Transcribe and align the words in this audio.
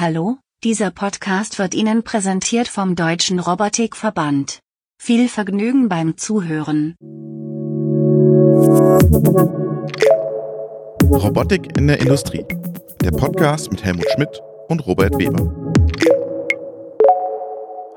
Hallo, 0.00 0.38
dieser 0.64 0.90
Podcast 0.90 1.58
wird 1.58 1.74
Ihnen 1.74 2.02
präsentiert 2.02 2.68
vom 2.68 2.96
Deutschen 2.96 3.38
Robotikverband. 3.38 4.60
Viel 4.98 5.28
Vergnügen 5.28 5.90
beim 5.90 6.16
Zuhören. 6.16 6.94
Robotik 11.04 11.76
in 11.76 11.86
der 11.86 12.00
Industrie. 12.00 12.46
Der 13.02 13.10
Podcast 13.10 13.70
mit 13.70 13.84
Helmut 13.84 14.10
Schmidt 14.14 14.40
und 14.68 14.86
Robert 14.86 15.18
Weber. 15.18 15.70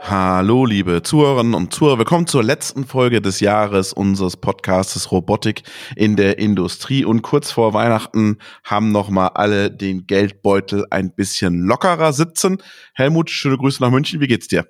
Hallo, 0.05 0.65
liebe 0.65 1.01
Zuhörerinnen 1.01 1.53
und 1.53 1.73
Zuhörer. 1.73 1.97
Willkommen 1.97 2.27
zur 2.27 2.43
letzten 2.43 2.85
Folge 2.85 3.21
des 3.21 3.39
Jahres 3.39 3.93
unseres 3.93 4.35
Podcastes 4.35 5.13
Robotik 5.13 5.63
in 5.95 6.17
der 6.17 6.39
Industrie. 6.39 7.05
Und 7.05 7.21
kurz 7.21 7.51
vor 7.51 7.73
Weihnachten 7.73 8.37
haben 8.65 8.91
nochmal 8.91 9.29
alle 9.35 9.71
den 9.71 10.05
Geldbeutel 10.05 10.85
ein 10.89 11.15
bisschen 11.15 11.63
lockerer 11.63 12.11
sitzen. 12.11 12.57
Helmut, 12.93 13.29
schöne 13.29 13.57
Grüße 13.57 13.81
nach 13.81 13.91
München. 13.91 14.19
Wie 14.19 14.27
geht's 14.27 14.49
dir? 14.49 14.67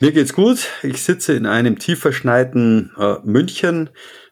Mir 0.00 0.12
geht's 0.12 0.34
gut. 0.34 0.68
Ich 0.82 1.02
sitze 1.02 1.32
in 1.32 1.46
einem 1.46 1.78
tief 1.78 2.00
verschneiten 2.00 2.92
äh, 2.98 3.14
München 3.24 3.88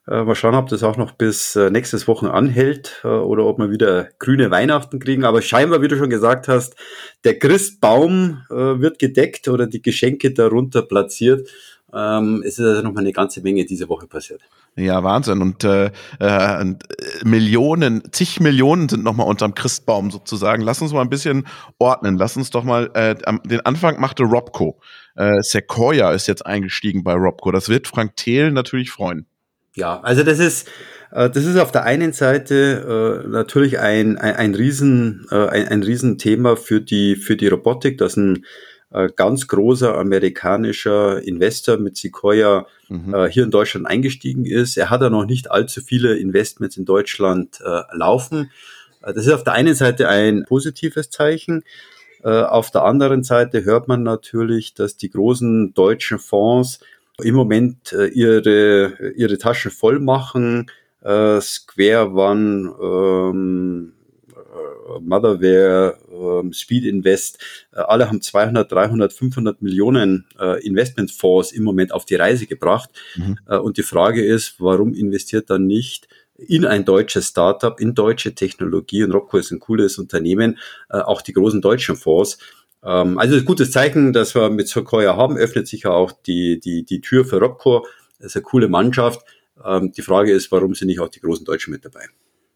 äh, 0.09 0.23
mal 0.23 0.35
schauen, 0.35 0.55
ob 0.55 0.69
das 0.69 0.83
auch 0.83 0.97
noch 0.97 1.13
bis 1.13 1.57
äh, 1.57 1.71
nächstes 1.71 2.07
Wochen 2.07 2.27
anhält 2.27 3.01
äh, 3.05 3.09
oder 3.09 3.45
ob 3.45 3.59
wir 3.59 3.71
wieder 3.71 4.09
grüne 4.19 4.51
Weihnachten 4.51 5.01
kriegen. 5.01 5.25
Aber 5.25 5.43
scheinbar, 5.43 5.83
wie 5.83 5.89
du 5.89 5.97
schon 5.97 6.11
gesagt 6.11 6.49
hast, 6.49 6.77
der 7.25 7.39
Christbaum 7.39 8.43
äh, 8.51 8.55
wird 8.55 8.99
gedeckt 8.99 9.49
oder 9.49 9.67
die 9.67 9.83
Geschenke 9.83 10.33
darunter 10.33 10.83
platziert. 10.83 11.49
Ähm, 11.93 12.43
es 12.45 12.59
ist 12.59 12.65
also 12.65 12.83
noch 12.83 12.93
mal 12.93 13.01
eine 13.01 13.13
ganze 13.13 13.41
Menge 13.41 13.65
diese 13.65 13.89
Woche 13.89 14.07
passiert. 14.07 14.43
Ja, 14.77 15.03
Wahnsinn. 15.03 15.41
Und 15.41 15.65
äh, 15.65 15.91
äh, 16.21 16.75
Millionen, 17.25 18.03
zig 18.13 18.41
Millionen 18.41 18.89
sind 18.89 19.03
nochmal 19.03 19.27
unterm 19.27 19.55
Christbaum 19.55 20.11
sozusagen. 20.11 20.63
Lass 20.63 20.83
uns 20.83 20.93
mal 20.93 21.01
ein 21.01 21.09
bisschen 21.09 21.47
ordnen. 21.79 22.19
Lass 22.19 22.37
uns 22.37 22.51
doch 22.51 22.63
mal, 22.63 22.91
äh, 22.95 23.15
den 23.45 23.61
Anfang 23.61 23.99
machte 24.01 24.25
Robco. 24.25 24.79
Äh, 25.15 25.41
Sequoia 25.41 26.13
ist 26.13 26.27
jetzt 26.27 26.45
eingestiegen 26.45 27.03
bei 27.03 27.15
Robco. 27.15 27.51
Das 27.51 27.69
wird 27.69 27.89
Frank 27.89 28.17
Thiel 28.17 28.51
natürlich 28.51 28.91
freuen. 28.91 29.27
Ja, 29.77 30.01
also 30.01 30.23
das 30.23 30.39
ist, 30.39 30.69
äh, 31.13 31.31
das 31.31 31.45
ist 31.45 31.59
auf 31.59 31.71
der 31.71 31.85
einen 31.85 32.13
Seite 32.13 33.23
äh, 33.25 33.29
natürlich 33.29 33.79
ein, 33.79 34.17
ein, 34.19 34.35
ein 34.35 34.55
Riesen, 34.55 35.27
äh, 35.31 35.47
ein, 35.47 35.69
ein 35.69 35.83
Riesenthema 35.83 36.57
für 36.57 36.81
die, 36.81 37.15
für 37.15 37.37
die 37.37 37.49
Robotik, 37.49 37.99
dass 37.99 38.17
ein 38.17 38.45
äh, 38.91 39.11
ganz 39.15 39.47
großer 39.49 39.97
amerikanischer 39.97 41.23
Investor 41.23 41.77
mit 41.77 41.99
Sequoia 41.99 42.67
mhm. 42.89 43.15
äh, 43.15 43.29
hier 43.31 43.45
in 43.45 43.51
Deutschland 43.51 43.87
eingestiegen 43.87 44.47
ist. 44.47 44.79
Er 44.79 44.89
hat 44.89 45.03
ja 45.03 45.11
noch 45.11 45.27
nicht 45.27 45.51
allzu 45.51 45.83
viele 45.83 46.17
Investments 46.17 46.79
in 46.79 46.87
Deutschland 46.87 47.61
äh, 47.61 47.83
laufen. 47.93 48.51
Äh, 49.03 49.13
das 49.13 49.27
ist 49.27 49.33
auf 49.33 49.45
der 49.45 49.53
einen 49.53 49.75
Seite 49.75 50.09
ein 50.09 50.45
positives 50.49 51.11
Zeichen. 51.11 51.65
Äh, 52.25 52.31
auf 52.31 52.71
der 52.71 52.85
anderen 52.85 53.25
Seite 53.25 53.65
hört 53.65 53.89
man 53.89 54.03
natürlich, 54.03 54.73
dass 54.73 54.97
die 54.97 55.11
großen 55.11 55.75
deutschen 55.75 56.19
Fonds 56.19 56.81
im 57.23 57.35
Moment 57.35 57.93
äh, 57.93 58.09
ihre, 58.09 59.13
ihre 59.17 59.39
Taschen 59.39 59.71
voll 59.71 59.99
machen. 59.99 60.71
Äh, 61.03 61.41
Square 61.41 62.11
One, 62.11 62.75
ähm, 62.83 63.93
äh, 64.35 65.01
Motherware, 65.01 65.99
ähm, 66.11 66.53
Speed 66.53 66.85
Invest, 66.85 67.39
äh, 67.73 67.79
alle 67.81 68.09
haben 68.09 68.21
200, 68.21 68.71
300, 68.71 69.13
500 69.13 69.63
Millionen 69.63 70.27
äh, 70.39 70.65
Investmentfonds 70.67 71.53
im 71.53 71.65
Moment 71.65 71.93
auf 71.93 72.05
die 72.05 72.17
Reise 72.17 72.47
gebracht. 72.47 72.91
Mhm. 73.17 73.39
Äh, 73.47 73.57
und 73.57 73.79
die 73.79 73.83
Frage 73.83 74.25
ist, 74.25 74.57
warum 74.59 74.95
investiert 74.95 75.49
dann 75.51 75.67
nicht 75.67 76.09
in 76.39 76.67
ein 76.67 76.85
deutsches 76.85 77.29
Startup, 77.29 77.81
in 77.81 77.95
deutsche 77.95 78.35
Technologie, 78.35 79.05
und 79.05 79.13
Robco 79.13 79.39
ist 79.39 79.53
ein 79.53 79.61
cooles 79.61 79.99
Unternehmen, 79.99 80.59
äh, 80.91 80.99
auch 80.99 81.23
die 81.23 81.33
großen 81.33 81.63
deutschen 81.63 81.97
Fonds, 81.97 82.39
ähm, 82.85 83.19
also 83.19 83.37
ein 83.37 83.45
gutes 83.45 83.73
Zeichen, 83.73 84.13
dass 84.13 84.35
wir 84.35 84.51
mit 84.51 84.69
Sequoia 84.69 85.17
haben, 85.17 85.37
öffnet 85.37 85.69
sich 85.69 85.83
ja 85.83 85.91
auch 85.91 86.13
die, 86.13 86.61
die, 86.61 86.85
die 86.85 87.01
Tür 87.01 87.25
für 87.25 87.41
Robco. 87.41 87.87
Das 88.19 88.29
ist 88.29 88.37
eine 88.37 88.43
coole 88.43 88.69
Mannschaft. 88.69 89.21
Ähm, 89.65 89.93
die 89.93 90.03
Frage 90.03 90.33
ist, 90.33 90.51
warum 90.53 90.75
sind 90.75 90.89
nicht 90.89 91.01
auch 91.01 91.09
die 91.09 91.21
großen 91.21 91.45
Deutschen 91.45 91.73
mit 91.73 91.85
dabei? 91.85 92.07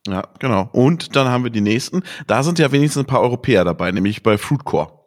Ja, 0.06 0.24
genau. 0.38 0.68
Und 0.72 1.14
dann 1.16 1.28
haben 1.28 1.44
wir 1.44 1.50
die 1.50 1.60
nächsten. 1.60 2.02
Da 2.26 2.42
sind 2.42 2.58
ja 2.58 2.72
wenigstens 2.72 3.02
ein 3.02 3.06
paar 3.06 3.20
Europäer 3.20 3.64
dabei, 3.64 3.92
nämlich 3.92 4.22
bei 4.22 4.38
Fruitcore. 4.38 5.00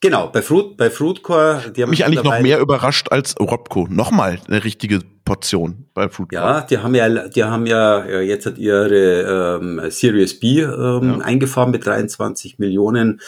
Genau, 0.00 0.28
bei 0.28 0.42
Fruit, 0.42 0.76
bei 0.76 0.90
Fruitcore, 0.90 1.72
die 1.74 1.82
haben 1.82 1.90
mich 1.90 2.04
eigentlich 2.04 2.22
noch 2.22 2.38
mehr 2.40 2.60
überrascht 2.60 3.10
als 3.10 3.34
Robco. 3.40 3.86
Nochmal 3.88 4.38
eine 4.46 4.62
richtige 4.62 5.00
Portion 5.24 5.86
bei 5.94 6.10
Fruitcore. 6.10 6.42
Ja, 6.42 6.60
die 6.60 6.78
haben 6.78 6.94
ja, 6.94 7.28
die 7.28 7.44
haben 7.44 7.66
ja 7.66 8.04
jetzt 8.20 8.44
hat 8.44 8.58
ihre 8.58 9.58
ähm, 9.60 9.80
Series 9.88 10.38
B 10.38 10.60
ähm, 10.60 11.18
ja. 11.18 11.24
eingefahren 11.24 11.70
mit 11.70 11.86
23 11.86 12.58
Millionen 12.58 13.20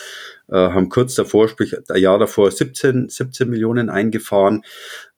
haben 0.57 0.89
kurz 0.89 1.15
davor, 1.15 1.49
sprich 1.49 1.77
ein 1.91 2.01
Jahr 2.01 2.19
davor 2.19 2.51
17, 2.51 3.09
17 3.09 3.49
Millionen 3.51 3.91
eingefahren. 3.91 4.63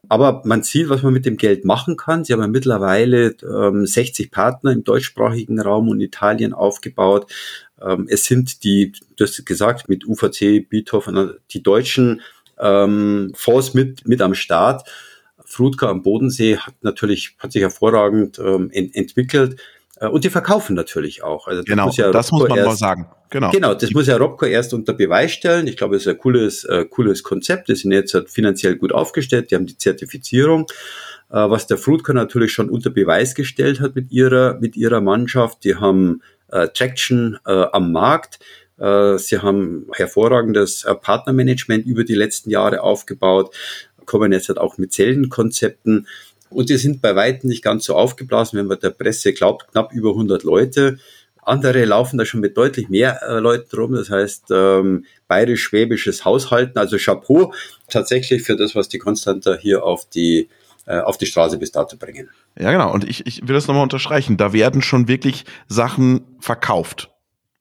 Aber 0.09 0.43
man 0.45 0.63
sieht, 0.63 0.89
was 0.89 1.03
man 1.03 1.13
mit 1.13 1.27
dem 1.27 1.37
Geld 1.37 1.65
machen 1.65 1.97
kann. 1.97 2.25
Sie 2.25 2.33
haben 2.33 2.41
ja 2.41 2.49
mittlerweile 2.49 3.37
ähm, 3.43 3.87
60 3.87 4.31
Partner 4.31 4.73
im 4.73 4.83
deutschsprachigen 4.83 5.61
Raum 5.61 5.89
und 5.89 6.01
Italien 6.01 6.53
aufgebaut. 6.53 7.31
Ähm, 7.81 8.07
es 8.11 8.25
sind 8.25 8.65
die, 8.65 8.93
du 9.17 9.25
hast 9.25 9.45
gesagt, 9.45 9.89
mit 9.89 10.07
UVC, 10.07 10.69
Beethoven, 10.69 11.35
die 11.51 11.63
deutschen 11.63 12.23
ähm, 12.59 13.33
Fonds 13.35 13.75
mit, 13.75 14.07
mit 14.09 14.23
am 14.23 14.35
Start. 14.35 14.89
Frutka 15.45 15.89
am 15.89 16.03
Bodensee 16.03 16.57
hat 16.57 16.75
natürlich, 16.83 17.37
hat 17.39 17.53
sich 17.53 17.63
hervorragend 17.63 18.39
ähm, 18.39 18.71
ent 18.73 18.95
entwickelt. 18.95 19.61
Äh, 20.01 20.09
und 20.09 20.25
die 20.25 20.31
verkaufen 20.31 20.75
natürlich 20.75 21.23
auch. 21.23 21.47
Also 21.47 21.61
das 21.61 21.67
genau, 21.67 21.87
muss 21.87 21.97
ja 21.97 22.11
das 22.11 22.33
muss 22.33 22.49
man 22.49 22.59
erst, 22.59 22.69
mal 22.69 22.77
sagen. 22.77 23.07
Genau. 23.29 23.51
Genau, 23.53 23.75
das 23.75 23.93
muss 23.93 24.09
ja 24.09 24.17
Robco 24.17 24.47
erst 24.47 24.75
unter 24.75 24.93
Beweis 24.93 25.33
stellen. 25.33 25.67
Ich 25.69 25.77
glaube, 25.77 25.97
es 25.97 26.03
ist 26.03 26.09
ein 26.09 26.19
cooles, 26.19 26.65
äh, 26.65 26.85
cooles 26.87 27.23
Konzept. 27.23 27.69
Die 27.69 27.77
sind 27.77 27.93
jetzt 27.93 28.15
halt 28.15 28.31
finanziell 28.31 28.77
gut 28.77 28.93
aufgestellt. 28.93 29.51
Die 29.51 29.55
haben 29.55 29.67
die 29.67 29.79
Zertifizierung. 29.79 30.67
Äh, 31.31 31.49
was 31.49 31.67
der 31.67 31.79
Fruitco 31.79 32.13
natürlich 32.13 32.53
schon 32.53 32.69
unter 32.69 32.91
Beweis 32.91 33.35
gestellt 33.35 33.81
hat 33.81 33.95
mit 33.95 34.11
ihrer, 34.11 34.59
mit 34.59 34.77
ihrer 34.77 35.01
Mannschaft. 35.01 35.63
Die 35.65 35.77
haben 35.77 36.23
äh, 36.49 36.69
Traction 36.69 37.39
äh, 37.47 37.67
am 37.73 37.93
Markt. 37.93 38.41
Äh, 38.79 39.19
sie 39.19 39.39
haben 39.39 39.87
hervorragendes 39.93 40.87
Partnermanagement 41.03 41.87
über 41.87 42.03
die 42.03 42.15
letzten 42.15 42.51
Jahre 42.51 42.83
aufgebaut, 42.83 43.55
kommen 44.07 44.33
jetzt 44.33 44.49
halt 44.49 44.59
auch 44.59 44.79
mit 44.79 44.93
Zellenkonzepten. 44.93 46.09
Und 46.51 46.69
die 46.69 46.77
sind 46.77 47.01
bei 47.01 47.15
weitem 47.17 47.49
nicht 47.49 47.63
ganz 47.63 47.85
so 47.85 47.95
aufgeblasen, 47.95 48.59
wenn 48.59 48.67
man 48.67 48.79
der 48.81 48.91
Presse 48.91 49.33
glaubt, 49.33 49.69
knapp 49.69 49.93
über 49.93 50.11
100 50.11 50.43
Leute. 50.43 50.99
Andere 51.43 51.85
laufen 51.85 52.19
da 52.19 52.25
schon 52.25 52.41
mit 52.41 52.57
deutlich 52.57 52.89
mehr 52.89 53.23
äh, 53.23 53.39
Leuten 53.39 53.75
rum. 53.77 53.93
Das 53.93 54.11
heißt, 54.11 54.47
ähm, 54.51 55.07
bayerisch-schwäbisches 55.29 56.25
Haushalten, 56.25 56.79
also 56.79 56.97
Chapeau 56.99 57.53
tatsächlich 57.89 58.43
für 58.43 58.57
das, 58.57 58.75
was 58.75 58.89
die 58.89 58.99
Konstanter 58.99 59.57
hier 59.57 59.85
auf 59.85 60.09
die, 60.09 60.49
äh, 60.87 60.99
auf 60.99 61.19
die 61.19 61.27
Straße 61.27 61.57
bis 61.59 61.73
dato 61.73 61.97
bringen. 61.97 62.29
Ja, 62.59 62.73
genau. 62.73 62.93
Und 62.93 63.09
ich, 63.09 63.27
ich 63.27 63.47
will 63.47 63.55
das 63.55 63.67
nochmal 63.67 63.85
unterstreichen. 63.85 64.37
Da 64.37 64.53
werden 64.53 64.83
schon 64.83 65.09
wirklich 65.09 65.45
Sachen 65.69 66.23
verkauft. 66.41 67.11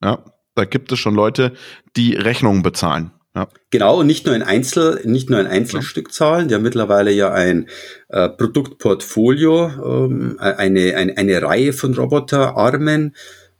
Ja, 0.03 0.23
da 0.55 0.65
gibt 0.65 0.91
es 0.91 0.99
schon 0.99 1.15
Leute, 1.15 1.53
die 1.95 2.15
Rechnungen 2.15 2.63
bezahlen. 2.63 3.11
Ja. 3.35 3.47
Genau, 3.69 3.99
und 3.99 4.07
nicht 4.07 4.25
nur 4.25 4.35
in 4.35 4.41
Einzel, 4.41 5.01
nicht 5.03 5.29
nur 5.29 5.39
in 5.39 5.45
Einzelstückzahlen, 5.45 6.47
die 6.47 6.55
haben 6.55 6.63
mittlerweile 6.63 7.11
ja 7.11 7.31
ein 7.31 7.69
äh, 8.07 8.27
Produktportfolio, 8.27 9.67
ähm, 9.67 10.37
eine, 10.39 10.95
eine, 10.95 11.15
eine 11.15 11.41
Reihe 11.41 11.73
von 11.73 11.93
Roboterarmen, 11.93 13.15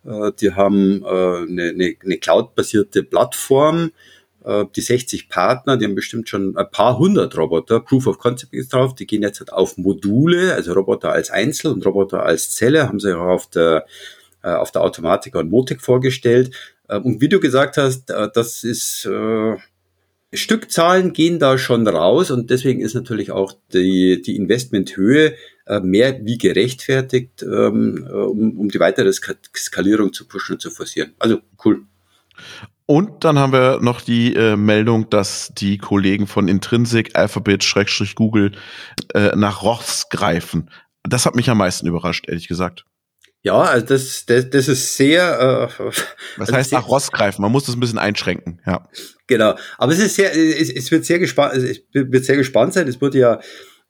äh, 0.06 0.32
die 0.40 0.54
haben 0.54 1.04
äh, 1.04 1.08
eine, 1.08 1.70
eine, 1.70 1.96
eine 2.04 2.18
Cloud-basierte 2.18 3.04
Plattform, 3.04 3.92
äh, 4.44 4.66
die 4.76 4.82
60 4.82 5.30
Partner, 5.30 5.78
die 5.78 5.86
haben 5.86 5.96
bestimmt 5.96 6.30
schon 6.30 6.58
ein 6.58 6.72
paar 6.72 6.98
hundert 6.98 7.38
Roboter, 7.38 7.80
Proof 7.80 8.08
of 8.08 8.18
Concept 8.18 8.54
ist 8.56 8.74
drauf, 8.74 8.96
die 8.96 9.06
gehen 9.06 9.22
jetzt 9.22 9.40
halt 9.40 9.54
auf 9.54 9.78
Module, 9.78 10.56
also 10.56 10.74
Roboter 10.74 11.12
als 11.12 11.30
Einzel 11.30 11.72
und 11.72 11.86
Roboter 11.86 12.24
als 12.24 12.56
Zelle, 12.56 12.88
haben 12.88 13.00
sie 13.00 13.16
auch 13.16 13.28
auf 13.28 13.48
der 13.48 13.86
äh, 14.42 14.52
auf 14.52 14.72
der 14.72 14.84
Automatik 14.84 15.36
und 15.36 15.50
Motik 15.50 15.82
vorgestellt. 15.82 16.56
Äh, 16.90 16.98
und 16.98 17.22
wie 17.22 17.30
du 17.30 17.40
gesagt 17.40 17.78
hast, 17.78 18.10
das 18.10 18.64
ist 18.66 19.06
äh, 19.06 19.56
Stückzahlen 20.32 21.14
gehen 21.14 21.40
da 21.40 21.58
schon 21.58 21.88
raus 21.88 22.30
und 22.30 22.50
deswegen 22.52 22.82
ist 22.82 22.94
natürlich 22.94 23.32
auch 23.32 23.54
die, 23.74 24.22
die 24.22 24.36
Investmenthöhe 24.36 25.34
äh, 25.66 25.80
mehr 25.80 26.24
wie 26.24 26.38
gerechtfertigt, 26.38 27.42
ähm, 27.42 28.08
um, 28.12 28.60
um 28.60 28.70
die 28.70 28.80
weitere 28.80 29.12
Skalierung 29.12 30.14
zu 30.14 30.28
pushen 30.28 30.54
und 30.54 30.62
zu 30.62 30.70
forcieren. 30.70 31.14
Also 31.18 31.40
cool. 31.66 31.84
Und 32.86 33.24
dann 33.24 33.38
haben 33.38 33.54
wir 33.54 33.80
noch 33.82 34.02
die 34.02 34.36
äh, 34.36 34.56
Meldung, 34.56 35.10
dass 35.10 35.52
die 35.56 35.78
Kollegen 35.78 36.28
von 36.28 36.48
Intrinsic, 36.48 37.16
Alphabet, 37.16 37.64
Schrägstrich 37.64 38.16
Google 38.16 38.52
äh, 39.14 39.36
nach 39.36 39.64
Roths 39.64 40.10
greifen. 40.10 40.70
Das 41.04 41.26
hat 41.26 41.36
mich 41.36 41.50
am 41.50 41.60
meisten 41.60 41.88
überrascht, 41.88 42.26
ehrlich 42.28 42.48
gesagt. 42.48 42.86
Ja, 43.42 43.62
also 43.62 43.86
das, 43.86 44.26
das, 44.26 44.50
das 44.50 44.68
ist 44.68 44.98
sehr. 44.98 45.70
Äh, 45.80 45.84
Was 45.86 46.06
also 46.38 46.54
heißt 46.54 46.72
nach 46.74 46.88
Ross 46.88 47.12
greifen? 47.12 47.42
Man 47.42 47.52
muss 47.52 47.66
das 47.66 47.76
ein 47.76 47.80
bisschen 47.80 48.00
einschränken, 48.00 48.62
ja. 48.66 48.88
Genau. 49.28 49.56
Aber 49.78 49.94
es 49.94 50.00
ist 50.00 50.16
sehr, 50.16 50.36
es, 50.36 50.70
es 50.70 50.92
wird 50.92 51.06
sehr 51.06 51.20
gespannt, 51.20 51.56
es 51.56 51.82
wird 51.94 52.26
sehr 52.26 52.36
gespannt 52.36 52.74
sein. 52.74 52.88
Es 52.88 53.00
wurde 53.00 53.20
ja 53.20 53.40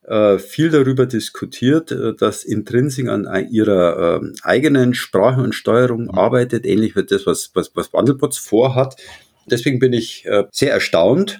äh, 0.09 0.37
viel 0.37 0.69
darüber 0.69 1.05
diskutiert, 1.05 1.91
äh, 1.91 2.13
dass 2.15 2.43
Intrinsic 2.43 3.07
an 3.07 3.27
ihrer 3.49 4.21
äh, 4.21 4.31
eigenen 4.43 4.93
Sprache 4.93 5.41
und 5.41 5.53
Steuerung 5.53 6.05
mhm. 6.05 6.11
arbeitet, 6.11 6.65
ähnlich 6.65 6.95
wie 6.95 7.03
das, 7.03 7.25
was, 7.25 7.51
was, 7.53 7.71
was 7.75 7.93
Wandelbots 7.93 8.37
vorhat. 8.37 8.95
deswegen 9.45 9.79
bin 9.79 9.93
ich 9.93 10.25
äh, 10.25 10.45
sehr 10.51 10.71
erstaunt, 10.71 11.39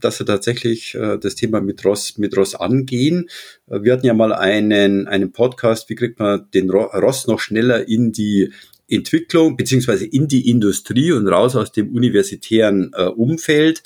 dass 0.00 0.18
sie 0.18 0.24
tatsächlich 0.24 0.94
äh, 0.94 1.18
das 1.18 1.34
Thema 1.34 1.60
mit 1.60 1.84
Ross, 1.84 2.18
mit 2.18 2.36
Ross 2.36 2.54
angehen. 2.54 3.28
Äh, 3.68 3.82
wir 3.82 3.92
hatten 3.92 4.06
ja 4.06 4.14
mal 4.14 4.32
einen, 4.32 5.06
einen 5.06 5.32
Podcast, 5.32 5.88
wie 5.88 5.94
kriegt 5.94 6.18
man 6.18 6.46
den 6.52 6.70
Ross 6.70 7.26
noch 7.26 7.40
schneller 7.40 7.88
in 7.88 8.12
die 8.12 8.52
Entwicklung 8.88 9.56
beziehungsweise 9.56 10.06
in 10.06 10.28
die 10.28 10.48
Industrie 10.48 11.12
und 11.12 11.26
raus 11.28 11.56
aus 11.56 11.72
dem 11.72 11.92
universitären 11.94 12.92
äh, 12.94 13.06
Umfeld. 13.06 13.82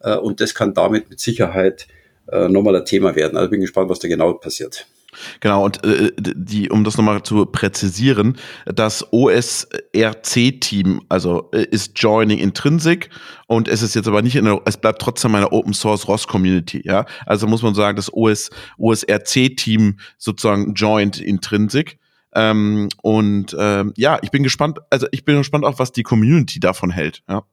Äh, 0.00 0.16
und 0.16 0.40
das 0.40 0.54
kann 0.54 0.74
damit 0.74 1.10
mit 1.10 1.20
Sicherheit 1.20 1.88
äh, 2.28 2.48
nochmal 2.48 2.76
ein 2.76 2.84
Thema 2.84 3.16
werden. 3.16 3.36
Also 3.36 3.50
bin 3.50 3.60
gespannt, 3.60 3.90
was 3.90 3.98
da 3.98 4.08
genau 4.08 4.32
passiert. 4.34 4.86
Genau, 5.40 5.64
und 5.64 5.84
äh, 5.84 6.12
die, 6.18 6.70
um 6.70 6.84
das 6.84 6.96
nochmal 6.96 7.22
zu 7.22 7.46
präzisieren, 7.46 8.36
das 8.66 9.12
OSRC-Team, 9.12 11.02
also 11.08 11.50
äh, 11.52 11.64
ist 11.64 11.92
Joining 11.96 12.38
Intrinsic 12.38 13.10
und 13.46 13.68
es 13.68 13.82
ist 13.82 13.94
jetzt 13.94 14.08
aber 14.08 14.22
nicht 14.22 14.36
in 14.36 14.44
der, 14.44 14.60
es 14.64 14.76
bleibt 14.76 15.00
trotzdem 15.00 15.34
eine 15.34 15.52
Open 15.52 15.74
Source 15.74 16.08
ROS 16.08 16.26
Community, 16.26 16.82
ja. 16.84 17.06
Also 17.26 17.46
muss 17.46 17.62
man 17.62 17.74
sagen, 17.74 17.96
das 17.96 18.12
OS, 18.12 18.50
OSRC-Team 18.78 19.98
sozusagen 20.18 20.74
joined 20.74 21.20
Intrinsic. 21.20 21.98
Ähm, 22.34 22.88
und 23.02 23.54
ähm, 23.58 23.92
ja, 23.96 24.18
ich 24.22 24.30
bin 24.30 24.42
gespannt, 24.42 24.78
also 24.90 25.06
ich 25.12 25.24
bin 25.24 25.36
gespannt 25.36 25.64
auch, 25.64 25.78
was 25.78 25.92
die 25.92 26.02
Community 26.02 26.58
davon 26.58 26.90
hält, 26.90 27.22
ja. 27.28 27.44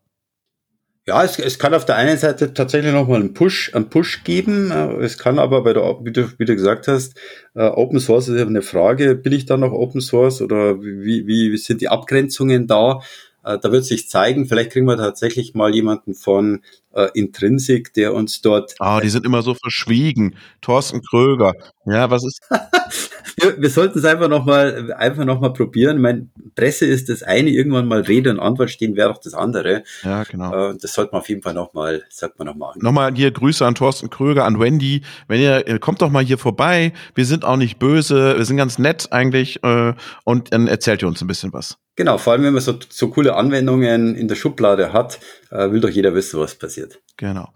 Ja, 1.07 1.23
es, 1.23 1.39
es 1.39 1.57
kann 1.57 1.73
auf 1.73 1.85
der 1.85 1.95
einen 1.95 2.17
Seite 2.17 2.53
tatsächlich 2.53 2.93
nochmal 2.93 3.19
einen 3.21 3.33
Push, 3.33 3.73
einen 3.73 3.89
Push 3.89 4.23
geben. 4.23 4.69
Äh, 4.69 4.97
es 5.03 5.17
kann 5.17 5.39
aber 5.39 5.63
bei 5.63 5.73
der, 5.73 5.97
wie 6.03 6.11
du, 6.11 6.29
wie 6.37 6.45
du 6.45 6.55
gesagt 6.55 6.87
hast, 6.87 7.19
äh, 7.55 7.63
Open 7.63 7.99
Source 7.99 8.27
ist 8.27 8.39
ja 8.39 8.45
eine 8.45 8.61
Frage, 8.61 9.15
bin 9.15 9.33
ich 9.33 9.45
dann 9.45 9.61
noch 9.61 9.71
Open 9.71 9.99
Source 9.99 10.41
oder 10.43 10.79
wie, 10.79 11.25
wie, 11.25 11.51
wie 11.51 11.57
sind 11.57 11.81
die 11.81 11.89
Abgrenzungen 11.89 12.67
da? 12.67 13.01
Äh, 13.43 13.57
da 13.59 13.71
wird 13.71 13.85
sich 13.85 14.09
zeigen, 14.09 14.45
vielleicht 14.47 14.71
kriegen 14.71 14.85
wir 14.85 14.97
tatsächlich 14.97 15.53
mal 15.53 15.73
jemanden 15.73 16.13
von 16.13 16.61
äh, 16.93 17.07
Intrinsic, 17.13 17.93
der 17.93 18.13
uns 18.13 18.41
dort. 18.41 18.75
Ah, 18.79 18.97
oh, 18.97 18.99
die 18.99 19.09
sind 19.09 19.25
immer 19.25 19.41
so 19.41 19.53
verschwiegen. 19.53 20.35
Thorsten 20.61 21.01
Kröger. 21.01 21.53
Ja, 21.85 22.09
was 22.09 22.23
ist? 22.23 22.41
wir, 23.37 23.61
wir 23.61 23.69
sollten 23.69 23.99
es 23.99 24.05
einfach 24.05 24.27
nochmal, 24.27 24.93
einfach 24.93 25.25
noch 25.25 25.39
mal 25.39 25.53
probieren. 25.53 25.97
Ich 25.97 26.01
meine, 26.01 26.27
Presse 26.55 26.85
ist 26.85 27.09
das 27.09 27.23
eine, 27.23 27.49
irgendwann 27.49 27.87
mal 27.87 28.01
Rede 28.01 28.29
und 28.29 28.39
Antwort 28.39 28.69
stehen 28.69 28.95
wäre 28.95 29.09
auch 29.09 29.19
das 29.19 29.33
andere. 29.33 29.83
Ja, 30.03 30.23
genau. 30.23 30.71
Äh, 30.71 30.77
das 30.79 30.93
sollte 30.93 31.11
man 31.13 31.21
auf 31.21 31.29
jeden 31.29 31.41
Fall 31.41 31.53
nochmal, 31.53 32.03
sagt 32.09 32.37
man 32.37 32.47
nochmal. 32.47 32.73
Nochmal 32.77 33.13
hier 33.15 33.31
Grüße 33.31 33.65
an 33.65 33.75
Thorsten 33.75 34.09
Kröger, 34.09 34.45
an 34.45 34.59
Wendy. 34.59 35.01
Wenn 35.27 35.41
ihr, 35.41 35.79
kommt 35.79 36.01
doch 36.01 36.09
mal 36.09 36.23
hier 36.23 36.37
vorbei. 36.37 36.93
Wir 37.15 37.25
sind 37.25 37.45
auch 37.45 37.57
nicht 37.57 37.79
böse. 37.79 38.37
Wir 38.37 38.45
sind 38.45 38.57
ganz 38.57 38.77
nett 38.77 39.11
eigentlich. 39.11 39.63
Äh, 39.63 39.93
und 40.23 40.53
dann 40.53 40.67
erzählt 40.67 41.01
ihr 41.01 41.07
uns 41.07 41.21
ein 41.21 41.27
bisschen 41.27 41.53
was. 41.53 41.77
Genau, 42.01 42.17
vor 42.17 42.33
allem 42.33 42.41
wenn 42.41 42.53
man 42.53 42.63
so, 42.63 42.79
so 42.89 43.09
coole 43.11 43.35
Anwendungen 43.35 44.15
in 44.15 44.27
der 44.27 44.33
Schublade 44.33 44.91
hat, 44.91 45.19
äh, 45.51 45.69
will 45.69 45.81
doch 45.81 45.89
jeder 45.89 46.15
wissen, 46.15 46.39
was 46.39 46.55
passiert. 46.55 46.99
Genau. 47.17 47.49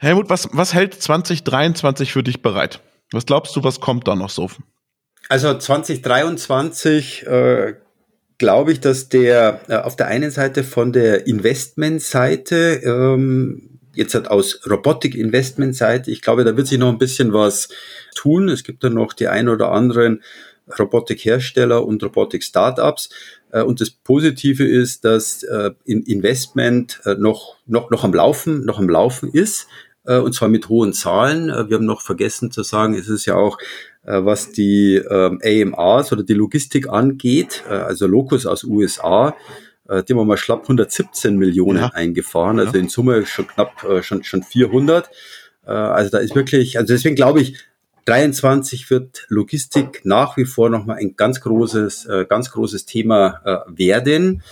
Helmut, 0.00 0.28
was, 0.28 0.48
was 0.50 0.74
hält 0.74 1.00
2023 1.00 2.12
für 2.12 2.24
dich 2.24 2.42
bereit? 2.42 2.80
Was 3.12 3.26
glaubst 3.26 3.54
du, 3.54 3.62
was 3.62 3.78
kommt 3.78 4.08
da 4.08 4.16
noch 4.16 4.30
so? 4.30 4.50
Also 5.28 5.56
2023 5.56 7.28
äh, 7.28 7.74
glaube 8.38 8.72
ich, 8.72 8.80
dass 8.80 9.08
der 9.08 9.60
äh, 9.68 9.76
auf 9.76 9.94
der 9.94 10.08
einen 10.08 10.32
Seite 10.32 10.64
von 10.64 10.92
der 10.92 11.28
Investmentseite 11.28 12.80
ähm, 12.84 13.78
jetzt 13.94 14.16
halt 14.16 14.28
aus 14.28 14.68
Robotik-Investment-Seite, 14.68 16.10
ich 16.10 16.22
glaube, 16.22 16.42
da 16.42 16.56
wird 16.56 16.66
sich 16.66 16.78
noch 16.78 16.88
ein 16.88 16.98
bisschen 16.98 17.32
was 17.32 17.68
tun. 18.16 18.48
Es 18.48 18.64
gibt 18.64 18.82
dann 18.82 18.94
noch 18.94 19.12
die 19.12 19.28
ein 19.28 19.48
oder 19.48 19.70
anderen 19.70 20.24
Robotikhersteller 20.78 21.84
und 21.84 22.02
Robotik-Startups. 22.02 23.10
Äh, 23.52 23.62
und 23.62 23.80
das 23.80 23.90
Positive 23.90 24.66
ist, 24.66 25.04
dass 25.04 25.44
äh, 25.44 25.70
Investment 25.84 27.00
äh, 27.04 27.14
noch, 27.14 27.56
noch, 27.66 27.90
noch 27.90 28.02
am 28.02 28.12
Laufen, 28.12 28.64
noch 28.64 28.78
am 28.78 28.88
Laufen 28.88 29.30
ist. 29.30 29.68
Und 30.04 30.34
zwar 30.34 30.48
mit 30.48 30.68
hohen 30.68 30.92
Zahlen. 30.92 31.46
Wir 31.46 31.76
haben 31.76 31.86
noch 31.86 32.00
vergessen 32.00 32.50
zu 32.50 32.64
sagen, 32.64 32.94
es 32.94 33.08
ist 33.08 33.24
ja 33.24 33.36
auch 33.36 33.56
was 34.02 34.50
die 34.50 34.96
ähm, 34.96 35.40
AMAs 35.44 36.10
oder 36.10 36.24
die 36.24 36.34
Logistik 36.34 36.88
angeht, 36.88 37.62
also 37.68 38.08
Locus 38.08 38.44
aus 38.46 38.64
USA, 38.64 39.36
die 39.88 39.92
haben 39.92 40.16
wir 40.16 40.24
mal 40.24 40.36
schlapp 40.36 40.62
117 40.62 41.36
Millionen 41.36 41.78
ja. 41.78 41.92
eingefahren, 41.94 42.58
also 42.58 42.76
in 42.78 42.88
Summe 42.88 43.24
schon 43.26 43.46
knapp 43.46 43.86
schon 44.00 44.24
schon 44.24 44.42
400. 44.42 45.08
Also 45.62 46.10
da 46.10 46.18
ist 46.18 46.34
wirklich, 46.34 46.78
also 46.78 46.92
deswegen 46.92 47.14
glaube 47.14 47.40
ich, 47.40 47.58
23 48.04 48.90
wird 48.90 49.26
Logistik 49.28 50.00
nach 50.04 50.36
wie 50.36 50.44
vor 50.44 50.70
nochmal 50.70 50.98
ein 50.98 51.14
ganz 51.16 51.40
großes, 51.40 52.06
äh, 52.06 52.26
ganz 52.28 52.50
großes 52.50 52.84
Thema 52.84 53.40
äh, 53.44 53.58
werden. 53.68 54.42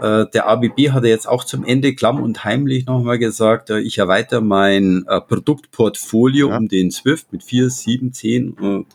Äh, 0.00 0.26
der 0.32 0.48
ABB 0.48 0.90
hat 0.90 1.04
jetzt 1.04 1.28
auch 1.28 1.44
zum 1.44 1.64
Ende 1.64 1.94
klamm 1.94 2.20
und 2.20 2.44
heimlich 2.44 2.86
nochmal 2.86 3.18
gesagt, 3.18 3.70
ich 3.70 3.98
erweitere 3.98 4.40
mein 4.40 5.04
Produktportfolio 5.28 6.48
ja. 6.48 6.56
um 6.56 6.68
den 6.68 6.90
Swift 6.90 7.32
mit 7.32 7.44
4, 7.44 7.70
7, 7.70 8.12
10 8.12 8.86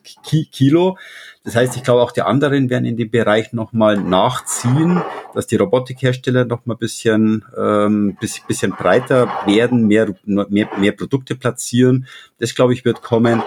Kilo. 0.51 0.97
Das 1.45 1.55
heißt, 1.55 1.77
ich 1.77 1.83
glaube, 1.83 2.01
auch 2.01 2.11
die 2.11 2.23
anderen 2.23 2.71
werden 2.71 2.85
in 2.85 2.97
dem 2.97 3.11
Bereich 3.11 3.53
nochmal 3.53 3.97
nachziehen, 3.97 5.03
dass 5.35 5.45
die 5.45 5.57
Robotikhersteller 5.57 6.43
nochmal 6.43 6.75
ein 6.75 6.79
bisschen, 6.79 7.45
ähm, 7.55 8.17
bisschen 8.47 8.71
breiter 8.71 9.27
werden, 9.45 9.85
mehr, 9.85 10.15
mehr, 10.25 10.69
mehr 10.79 10.91
Produkte 10.91 11.35
platzieren. 11.35 12.07
Das, 12.39 12.55
glaube 12.55 12.73
ich, 12.73 12.83
wird 12.83 13.03
kommen. 13.03 13.43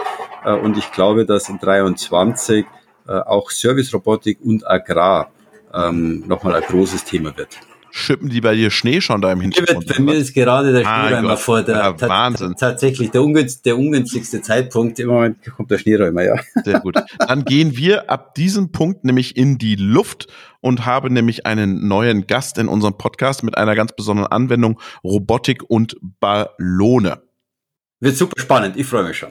Äh, 0.48 0.54
und 0.54 0.76
ich 0.78 0.90
glaube, 0.92 1.26
dass 1.26 1.48
in 1.48 1.58
23 1.58 2.64
äh, 3.06 3.12
auch 3.12 3.50
Service-Robotik 3.50 4.38
und 4.42 4.68
Agrar 4.68 5.30
ähm, 5.74 6.24
nochmal 6.26 6.56
ein 6.56 6.62
großes 6.62 7.04
Thema 7.04 7.36
wird. 7.36 7.58
Schippen 7.90 8.28
die 8.28 8.42
bei 8.42 8.54
dir 8.54 8.70
Schnee 8.70 9.00
schon 9.00 9.22
da 9.22 9.32
im 9.32 9.40
Hintergrund? 9.40 9.86
Bei 9.86 9.98
mir 9.98 10.14
ist 10.14 10.34
gerade 10.34 10.72
der 10.72 10.84
Schneeräumer 10.84 11.36
vor 11.38 11.62
der 11.62 11.76
ja, 11.76 12.00
Wahnsinn. 12.00 12.54
tatsächlich 12.58 13.10
der, 13.10 13.22
ungünst, 13.22 13.64
der 13.64 13.78
ungünstigste 13.78 14.42
Zeitpunkt. 14.42 14.98
Im 14.98 15.08
Moment 15.08 15.38
kommt 15.56 15.70
der 15.70 15.78
Schneeräumer, 15.78 16.22
ja. 16.22 16.36
Sehr 16.64 16.80
gut. 16.80 16.96
Dann 17.18 17.44
gehen 17.44 17.76
wir 17.76 18.10
ab 18.10 18.34
diesem 18.34 18.72
Punkt 18.72 19.04
nämlich 19.04 19.36
in 19.36 19.56
die 19.56 19.76
Luft 19.76 20.28
und 20.60 20.84
haben 20.84 21.14
nämlich 21.14 21.46
einen 21.46 21.88
neuen 21.88 22.26
Gast 22.26 22.58
in 22.58 22.68
unserem 22.68 22.98
Podcast 22.98 23.42
mit 23.42 23.56
einer 23.56 23.74
ganz 23.74 23.92
besonderen 23.96 24.30
Anwendung 24.30 24.78
Robotik 25.02 25.64
und 25.68 25.96
Ballone. 26.20 27.22
Wird 28.00 28.16
super 28.16 28.40
spannend. 28.40 28.76
Ich 28.76 28.86
freue 28.86 29.04
mich 29.04 29.16
schon. 29.16 29.30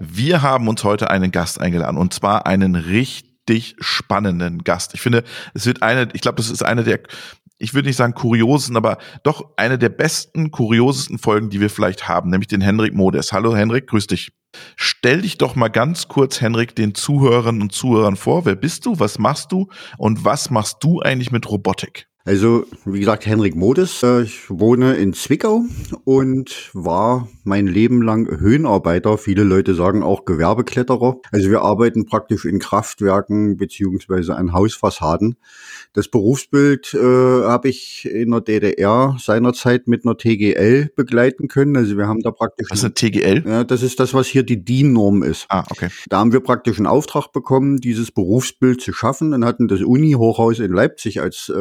Wir 0.00 0.42
haben 0.42 0.68
uns 0.68 0.84
heute 0.84 1.10
einen 1.10 1.30
Gast 1.30 1.60
eingeladen 1.60 1.96
und 1.96 2.12
zwar 2.12 2.46
einen 2.46 2.74
richtig 2.74 3.76
spannenden 3.78 4.64
Gast. 4.64 4.94
Ich 4.94 5.00
finde, 5.00 5.24
es 5.54 5.66
wird 5.66 5.82
eine, 5.82 6.08
ich 6.12 6.20
glaube, 6.20 6.36
das 6.36 6.50
ist 6.50 6.62
eine 6.62 6.84
der, 6.84 7.00
ich 7.58 7.74
würde 7.74 7.88
nicht 7.88 7.96
sagen 7.96 8.14
kuriosen, 8.14 8.76
aber 8.76 8.98
doch 9.22 9.52
eine 9.56 9.78
der 9.78 9.88
besten, 9.88 10.50
kuriosesten 10.50 11.18
Folgen, 11.18 11.50
die 11.50 11.60
wir 11.60 11.70
vielleicht 11.70 12.08
haben, 12.08 12.30
nämlich 12.30 12.48
den 12.48 12.60
Henrik 12.60 12.94
Modes. 12.94 13.32
Hallo 13.32 13.56
Henrik, 13.56 13.86
grüß 13.86 14.06
dich. 14.06 14.32
Stell 14.76 15.22
dich 15.22 15.38
doch 15.38 15.56
mal 15.56 15.68
ganz 15.68 16.08
kurz, 16.08 16.40
Henrik, 16.40 16.76
den 16.76 16.94
Zuhörern 16.94 17.60
und 17.60 17.72
Zuhörern 17.72 18.16
vor. 18.16 18.44
Wer 18.44 18.56
bist 18.56 18.86
du? 18.86 18.98
Was 18.98 19.18
machst 19.18 19.52
du? 19.52 19.68
Und 19.98 20.24
was 20.24 20.50
machst 20.50 20.78
du 20.80 21.00
eigentlich 21.00 21.32
mit 21.32 21.48
Robotik? 21.50 22.06
Also, 22.26 22.64
wie 22.86 23.00
gesagt, 23.00 23.26
Henrik 23.26 23.54
Modes. 23.54 24.02
Äh, 24.02 24.22
ich 24.22 24.48
wohne 24.48 24.94
in 24.94 25.12
Zwickau 25.12 25.64
und 26.04 26.70
war 26.72 27.28
mein 27.44 27.66
Leben 27.66 28.00
lang 28.00 28.26
Höhenarbeiter. 28.40 29.18
Viele 29.18 29.44
Leute 29.44 29.74
sagen 29.74 30.02
auch 30.02 30.24
Gewerbekletterer. 30.24 31.18
Also 31.32 31.50
wir 31.50 31.60
arbeiten 31.60 32.06
praktisch 32.06 32.46
in 32.46 32.60
Kraftwerken 32.60 33.58
beziehungsweise 33.58 34.36
an 34.36 34.54
Hausfassaden. 34.54 35.36
Das 35.92 36.08
Berufsbild 36.08 36.94
äh, 36.94 36.98
habe 36.98 37.68
ich 37.68 38.08
in 38.10 38.30
der 38.30 38.40
DDR 38.40 39.16
seinerzeit 39.20 39.86
mit 39.86 40.06
einer 40.06 40.16
TGL 40.16 40.92
begleiten 40.96 41.48
können. 41.48 41.76
Also 41.76 41.98
wir 41.98 42.08
haben 42.08 42.22
da 42.22 42.30
praktisch. 42.30 42.68
Was 42.70 42.78
ist 42.78 42.84
eine 42.84 42.94
TGL? 42.94 43.44
Ja, 43.46 43.64
das 43.64 43.82
ist 43.82 44.00
das, 44.00 44.14
was 44.14 44.28
hier 44.28 44.44
die 44.44 44.64
DIN-Norm 44.64 45.22
ist. 45.22 45.44
Ah, 45.50 45.64
okay. 45.70 45.90
Da 46.08 46.20
haben 46.20 46.32
wir 46.32 46.40
praktisch 46.40 46.78
einen 46.78 46.86
Auftrag 46.86 47.32
bekommen, 47.32 47.82
dieses 47.82 48.10
Berufsbild 48.10 48.80
zu 48.80 48.94
schaffen 48.94 49.34
und 49.34 49.44
hatten 49.44 49.68
das 49.68 49.82
Uni-Hochhaus 49.82 50.58
in 50.58 50.72
Leipzig 50.72 51.20
als 51.20 51.50
äh, 51.50 51.58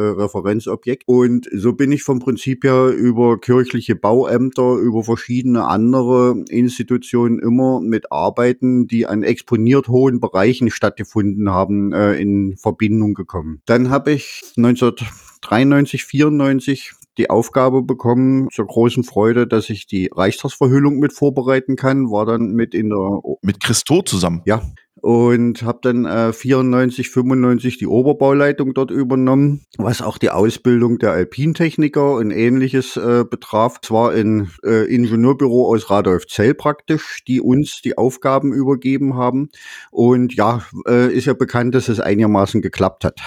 Referenzobjekt. 0.53 1.03
Und 1.05 1.47
so 1.51 1.73
bin 1.73 1.91
ich 1.91 2.03
vom 2.03 2.19
Prinzip 2.19 2.63
her 2.63 2.89
über 2.89 3.39
kirchliche 3.39 3.95
Bauämter, 3.95 4.75
über 4.75 5.03
verschiedene 5.03 5.65
andere 5.65 6.43
Institutionen 6.49 7.39
immer 7.39 7.81
mit 7.81 8.11
Arbeiten, 8.11 8.87
die 8.87 9.05
an 9.05 9.23
exponiert 9.23 9.87
hohen 9.87 10.19
Bereichen 10.19 10.69
stattgefunden 10.69 11.49
haben, 11.49 11.93
äh, 11.93 12.13
in 12.13 12.55
Verbindung 12.57 13.13
gekommen. 13.13 13.61
Dann 13.65 13.89
habe 13.89 14.11
ich 14.11 14.43
ich 14.43 14.57
1993, 14.57 16.05
94 16.05 16.93
die 17.17 17.29
Aufgabe 17.29 17.83
bekommen, 17.83 18.47
zur 18.51 18.67
großen 18.67 19.03
Freude, 19.03 19.47
dass 19.47 19.69
ich 19.69 19.87
die 19.87 20.09
Reichstagsverhüllung 20.13 20.99
mit 20.99 21.13
vorbereiten 21.13 21.75
kann, 21.75 22.11
war 22.11 22.25
dann 22.25 22.53
mit 22.53 22.73
in 22.73 22.89
der... 22.89 23.19
Mit 23.41 23.61
Christo 23.61 24.01
zusammen? 24.01 24.41
Ja, 24.45 24.61
und 25.03 25.63
habe 25.63 25.79
dann 25.81 26.05
äh, 26.05 26.31
94, 26.31 27.09
95 27.09 27.77
die 27.77 27.87
Oberbauleitung 27.87 28.73
dort 28.73 28.89
übernommen, 28.89 29.65
was 29.77 30.01
auch 30.01 30.17
die 30.17 30.29
Ausbildung 30.29 30.97
der 30.97 31.11
Alpintechniker 31.11 32.13
und 32.13 32.31
ähnliches 32.31 32.95
äh, 32.95 33.25
betraf. 33.29 33.81
Es 33.83 33.91
war 33.91 34.11
ein 34.11 34.49
äh, 34.63 34.85
Ingenieurbüro 34.85 35.67
aus 35.67 35.89
Radolfzell 35.89 36.53
praktisch, 36.53 37.21
die 37.27 37.41
uns 37.41 37.81
die 37.81 37.97
Aufgaben 37.97 38.53
übergeben 38.53 39.15
haben. 39.15 39.49
Und 39.91 40.35
ja, 40.35 40.63
äh, 40.87 41.13
ist 41.13 41.25
ja 41.25 41.33
bekannt, 41.33 41.75
dass 41.75 41.89
es 41.89 41.99
einigermaßen 41.99 42.61
geklappt 42.61 43.03
hat. 43.03 43.19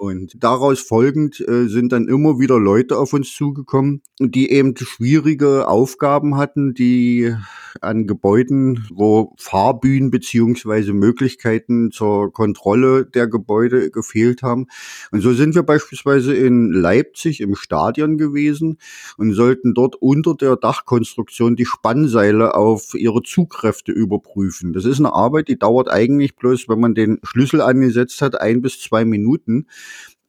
Und 0.00 0.42
daraus 0.42 0.80
folgend 0.80 1.46
äh, 1.46 1.66
sind 1.66 1.92
dann 1.92 2.08
immer 2.08 2.38
wieder 2.38 2.58
Leute 2.58 2.96
auf 2.96 3.12
uns 3.12 3.34
zugekommen, 3.34 4.00
die 4.18 4.50
eben 4.50 4.74
schwierige 4.74 5.68
Aufgaben 5.68 6.38
hatten, 6.38 6.72
die 6.72 7.34
an 7.82 8.06
Gebäuden, 8.06 8.86
wo 8.90 9.34
Fahrbühnen 9.36 10.10
beziehungsweise 10.10 10.94
Möglichkeiten 10.94 11.90
zur 11.90 12.32
Kontrolle 12.32 13.04
der 13.04 13.28
Gebäude 13.28 13.90
gefehlt 13.90 14.42
haben. 14.42 14.68
Und 15.10 15.20
so 15.20 15.34
sind 15.34 15.54
wir 15.54 15.62
beispielsweise 15.62 16.34
in 16.34 16.72
Leipzig 16.72 17.42
im 17.42 17.54
Stadion 17.54 18.16
gewesen 18.16 18.78
und 19.18 19.34
sollten 19.34 19.74
dort 19.74 19.96
unter 19.96 20.34
der 20.34 20.56
Dachkonstruktion 20.56 21.56
die 21.56 21.66
Spannseile 21.66 22.54
auf 22.54 22.94
ihre 22.94 23.22
Zugkräfte 23.22 23.92
überprüfen. 23.92 24.72
Das 24.72 24.86
ist 24.86 24.98
eine 24.98 25.12
Arbeit, 25.12 25.48
die 25.48 25.58
dauert 25.58 25.90
eigentlich 25.90 26.36
bloß, 26.36 26.70
wenn 26.70 26.80
man 26.80 26.94
den 26.94 27.18
Schlüssel 27.22 27.60
angesetzt 27.60 28.22
hat, 28.22 28.40
ein 28.40 28.62
bis 28.62 28.80
zwei 28.80 29.04
Minuten. 29.04 29.66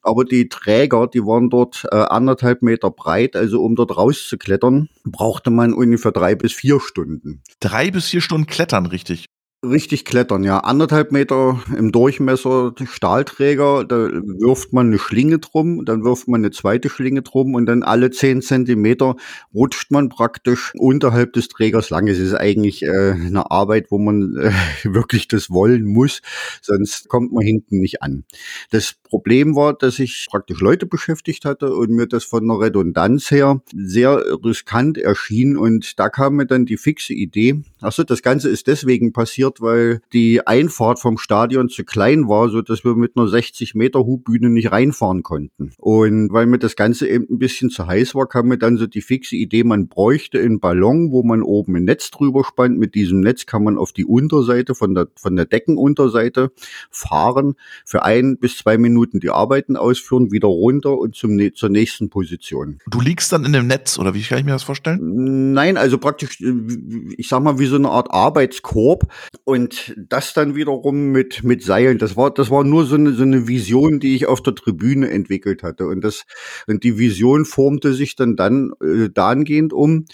Aber 0.02 0.26
die 0.26 0.50
Träger, 0.50 1.08
die 1.08 1.22
waren 1.22 1.50
dort 1.50 1.86
äh, 1.92 1.96
anderthalb 1.96 2.62
Meter 2.62 2.90
breit, 2.90 3.36
also 3.36 3.64
um 3.64 3.76
dort 3.76 3.96
rauszuklettern, 3.96 4.90
brauchte 5.04 5.52
man 5.52 5.74
ungefähr 5.74 6.12
drei 6.12 6.36
bis 6.36 6.54
vier 6.54 6.80
Stunden. 6.80 7.44
Drei 7.60 7.92
bis 7.92 8.08
vier 8.08 8.22
Stunden 8.22 8.48
klettern, 8.48 8.88
richtig. 8.88 9.26
Richtig 9.64 10.06
klettern, 10.06 10.44
ja. 10.44 10.58
Anderthalb 10.62 11.12
Meter 11.12 11.62
im 11.78 11.92
Durchmesser 11.92 12.74
Stahlträger, 12.84 13.86
da 13.86 14.10
wirft 14.10 14.74
man 14.74 14.88
eine 14.88 14.98
Schlinge 14.98 15.38
drum, 15.38 15.86
dann 15.86 16.04
wirft 16.04 16.28
man 16.28 16.42
eine 16.42 16.50
zweite 16.50 16.90
Schlinge 16.90 17.22
drum 17.22 17.54
und 17.54 17.68
dann 17.68 17.84
alle 17.84 18.10
zehn 18.10 18.42
Zentimeter 18.42 19.18
rutscht 19.54 19.92
man 19.92 20.10
praktisch 20.10 20.74
unterhalb 20.76 21.34
des 21.34 21.48
Trägers 21.48 21.92
lang. 21.92 22.08
Es 22.08 22.18
ist 22.18 22.34
eigentlich 22.34 22.82
äh, 22.82 23.12
eine 23.12 23.52
Arbeit, 23.52 23.92
wo 23.92 24.00
man 24.00 24.36
äh, 24.36 24.52
wirklich 24.84 25.28
das 25.28 25.52
wollen 25.52 25.86
muss, 25.86 26.24
sonst 26.64 27.08
kommt 27.08 27.32
man 27.32 27.44
hinten 27.44 27.78
nicht 27.82 28.02
an. 28.02 28.24
Das 28.72 28.96
Problem 29.04 29.56
war, 29.56 29.74
dass 29.74 30.00
ich 30.00 30.26
praktisch 30.32 30.60
Leute 30.60 30.88
beschäftigt 30.88 31.46
hatte 31.46 31.76
und 31.76 31.92
mir 31.92 32.08
das 32.08 32.24
von 32.24 32.48
der 32.48 32.62
Redundanz 32.62 33.30
her 33.30 33.62
sehr 33.72 34.24
riskant 34.44 34.98
erschien 34.98 35.56
und 35.56 36.00
da 36.00 36.10
kam 36.10 36.38
mir 36.38 36.48
dann 36.48 36.66
die 36.66 36.78
fixe 36.78 37.14
Idee, 37.14 37.62
achso, 37.80 38.04
das 38.04 38.24
Ganze 38.24 38.50
ist 38.50 38.66
deswegen 38.66 39.14
passiert, 39.14 39.51
passiert, 39.52 39.62
weil 39.62 40.02
die 40.14 40.46
Einfahrt 40.46 41.00
vom 41.00 41.18
Stadion 41.18 41.70
zu 41.70 41.84
klein 41.84 42.28
war, 42.28 42.50
so 42.50 42.62
dass 42.62 42.84
wir 42.84 42.96
mit 42.96 43.18
einer 43.18 43.28
60 43.28 43.76
Meter 43.76 44.00
Hubbühne 44.00 44.50
nicht 44.50 44.72
reinfahren 44.72 45.24
konnten. 45.24 45.72
Und 45.78 46.32
weil 46.32 46.46
mir 46.46 46.60
das 46.60 46.76
Ganze 46.76 47.08
eben 47.08 47.28
ein 47.30 47.38
bisschen 47.38 47.70
zu 47.70 47.88
heiß 47.88 48.16
war, 48.16 48.28
kam 48.28 48.48
mir 48.48 48.58
dann 48.58 48.78
so 48.78 48.88
die 48.88 49.02
fixe 49.02 49.36
Idee, 49.36 49.64
man 49.64 49.88
bräuchte 49.88 50.40
einen 50.40 50.60
Ballon, 50.60 51.12
wo 51.12 51.24
man 51.24 51.42
oben 51.42 51.76
ein 51.76 51.86
Netz 51.86 52.12
drüber 52.12 52.44
spannt. 52.44 52.78
Mit 52.78 52.96
diesem 52.96 53.22
Netz 53.22 53.46
kann 53.46 53.64
man 53.64 53.78
auf 53.78 53.92
die 53.92 54.06
Unterseite 54.06 54.76
von 54.76 54.96
der, 54.96 55.08
von 55.16 55.36
der 55.36 55.46
Deckenunterseite 55.46 56.52
fahren, 56.90 57.56
für 57.86 58.04
ein 58.04 58.38
bis 58.38 58.58
zwei 58.58 58.78
Minuten 58.78 59.20
die 59.20 59.30
Arbeiten 59.30 59.76
ausführen, 59.76 60.32
wieder 60.32 60.48
runter 60.48 60.98
und 60.98 61.16
zum, 61.16 61.40
zur 61.54 61.70
nächsten 61.70 62.10
Position. 62.10 62.80
Du 62.88 63.02
liegst 63.02 63.32
dann 63.32 63.46
in 63.46 63.54
dem 63.54 63.68
Netz, 63.68 63.98
oder 63.98 64.14
wie 64.14 64.22
kann 64.22 64.40
ich 64.40 64.46
mir 64.46 64.52
das 64.52 64.64
vorstellen? 64.64 65.54
Nein, 65.54 65.78
also 65.78 65.98
praktisch, 65.98 66.42
äh, 66.42 66.54
ich 67.18 67.28
sag 67.28 67.42
mal, 67.42 67.60
wie 67.60 67.66
so 67.66 67.76
eine 67.76 67.90
Art 67.90 68.12
Arbeitskorb, 68.12 69.08
und 69.44 69.96
das 69.98 70.34
dann 70.34 70.56
wiederum 70.56 71.12
mit, 71.12 71.44
mit 71.44 71.64
Seilen, 71.64 71.98
das 71.98 72.16
war, 72.16 72.32
das 72.32 72.50
war 72.50 72.64
nur 72.64 72.86
so 72.86 72.96
eine, 72.96 73.14
so 73.14 73.24
eine 73.24 73.48
Vision, 73.48 74.00
die 74.00 74.16
ich 74.16 74.28
auf 74.28 74.42
der 74.42 74.56
Tribüne 74.56 75.10
entwickelt 75.10 75.64
hatte. 75.64 75.88
Und 75.88 76.02
das, 76.02 76.26
und 76.68 76.84
die 76.84 76.98
Vision 76.98 77.46
formte 77.46 77.94
sich 77.94 78.16
dann 78.16 78.36
dann 78.36 78.74
äh, 78.82 79.10
dahingehend 79.10 79.74
um, 79.74 80.06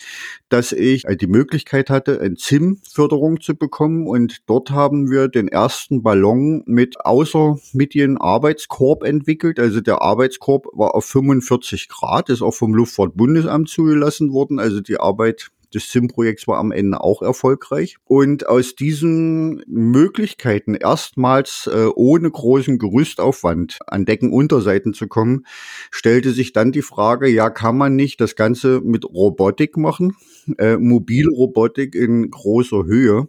dass 0.50 0.72
ich 0.72 1.06
äh, 1.06 1.16
die 1.16 1.28
Möglichkeit 1.28 1.90
hatte, 1.90 2.22
ein 2.22 2.38
ZIM-Förderung 2.38 3.42
zu 3.42 3.56
bekommen. 3.56 4.08
Und 4.08 4.38
dort 4.48 4.72
haben 4.72 5.12
wir 5.12 5.28
den 5.28 5.48
ersten 5.48 6.04
Ballon 6.04 6.64
mit 6.66 7.04
außermittigen 7.04 8.18
Arbeitskorb 8.18 9.04
entwickelt. 9.04 9.60
Also 9.60 9.82
der 9.82 10.02
Arbeitskorb 10.02 10.68
war 10.74 10.96
auf 10.96 11.06
45 11.06 11.90
Grad, 11.90 12.30
ist 12.30 12.42
auch 12.42 12.54
vom 12.54 12.74
Luftfahrtbundesamt 12.74 13.70
zugelassen 13.70 14.32
worden. 14.32 14.60
Also 14.60 14.82
die 14.82 15.00
Arbeit 15.00 15.52
des 15.74 15.92
SIM-Projekts 15.92 16.48
war 16.48 16.58
am 16.58 16.72
Ende 16.72 17.02
auch 17.02 17.22
erfolgreich. 17.22 17.98
Und 18.06 18.48
aus 18.48 18.76
diesen 18.76 19.64
Möglichkeiten 19.68 20.76
erstmals 20.76 21.70
äh, 21.72 21.88
ohne 21.96 22.30
großen 22.30 22.78
Gerüstaufwand 22.78 23.80
an 23.88 24.06
Deckenunterseiten 24.06 24.94
zu 24.94 25.08
kommen, 25.08 25.46
stellte 25.92 26.32
sich 26.32 26.54
dann 26.54 26.72
die 26.72 26.82
Frage, 26.82 27.28
ja, 27.28 27.50
kann 27.50 27.78
man 27.78 27.96
nicht 27.96 28.22
das 28.22 28.36
Ganze 28.36 28.82
mit 28.82 29.06
Robotik 29.06 29.78
machen? 29.78 30.16
Äh, 30.58 30.78
mobile 30.78 31.30
Robotik 31.30 31.96
in 31.96 32.30
großer 32.30 32.86
Höhe, 32.86 33.28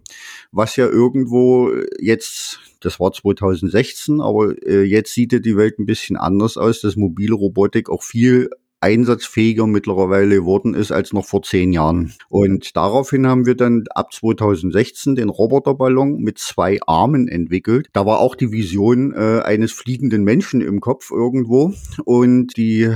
was 0.53 0.77
ja 0.77 0.87
irgendwo 0.87 1.73
jetzt 1.99 2.61
das 2.81 3.01
war 3.01 3.13
2016, 3.13 4.21
aber 4.21 4.55
äh, 4.65 4.83
jetzt 4.83 5.13
sieht 5.13 5.33
ja 5.33 5.39
die 5.41 5.57
Welt 5.57 5.79
ein 5.79 5.87
bisschen 5.87 6.17
anders 6.17 6.57
aus, 6.57 6.81
dass 6.81 6.97
mobile 6.97 7.35
Robotik 7.35 7.91
auch 7.91 8.03
viel 8.03 8.51
einsatzfähiger 8.81 9.67
mittlerweile 9.67 10.37
geworden 10.37 10.75
ist 10.75 10.93
als 10.93 11.13
noch 11.13 11.25
vor 11.25 11.43
zehn 11.43 11.73
Jahren. 11.73 12.15
Und 12.29 12.77
daraufhin 12.77 13.27
haben 13.27 13.47
wir 13.47 13.55
dann 13.55 13.85
ab 13.95 14.13
2016 14.13 15.17
den 15.17 15.29
Roboterballon 15.29 16.19
mit 16.19 16.39
zwei 16.39 16.79
Armen 16.87 17.29
entwickelt. 17.29 17.89
Da 17.93 18.07
war 18.07 18.21
auch 18.21 18.35
die 18.35 18.53
Vision 18.53 19.13
äh, 19.13 19.41
eines 19.43 19.73
fliegenden 19.73 20.25
Menschen 20.25 20.61
im 20.61 20.81
Kopf 20.81 21.11
irgendwo. 21.11 21.75
Und 22.05 22.57
die 22.57 22.93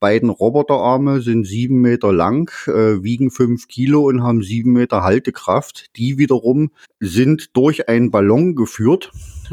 beiden 0.00 0.30
Roboterarme 0.30 1.20
sind 1.20 1.44
sieben 1.46 1.80
Meter 1.80 2.12
lang, 2.12 2.50
äh, 2.66 3.02
wiegen 3.02 3.30
fünf 3.30 3.68
Kilo 3.68 4.02
und 4.02 4.22
haben 4.22 4.42
sieben 4.42 4.72
Meter 4.72 5.02
Haltekraft. 5.02 5.96
Die 5.96 6.18
wiederum 6.18 6.70
sind 7.00 7.56
durch 7.56 7.88
einen 7.88 8.10
Ballon 8.10 8.54
geführt 8.54 9.10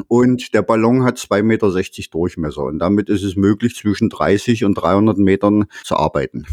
und 0.07 0.53
der 0.53 0.61
Ballon 0.61 1.03
hat 1.03 1.17
zwei 1.17 1.41
Meter 1.41 1.71
sechzig 1.71 2.09
Durchmesser 2.09 2.63
und 2.63 2.79
damit 2.79 3.09
ist 3.09 3.23
es 3.23 3.35
möglich, 3.35 3.75
zwischen 3.75 4.09
30 4.09 4.65
und 4.65 4.75
300 4.75 5.17
Metern 5.17 5.65
zu 5.83 5.95
arbeiten. 5.95 6.45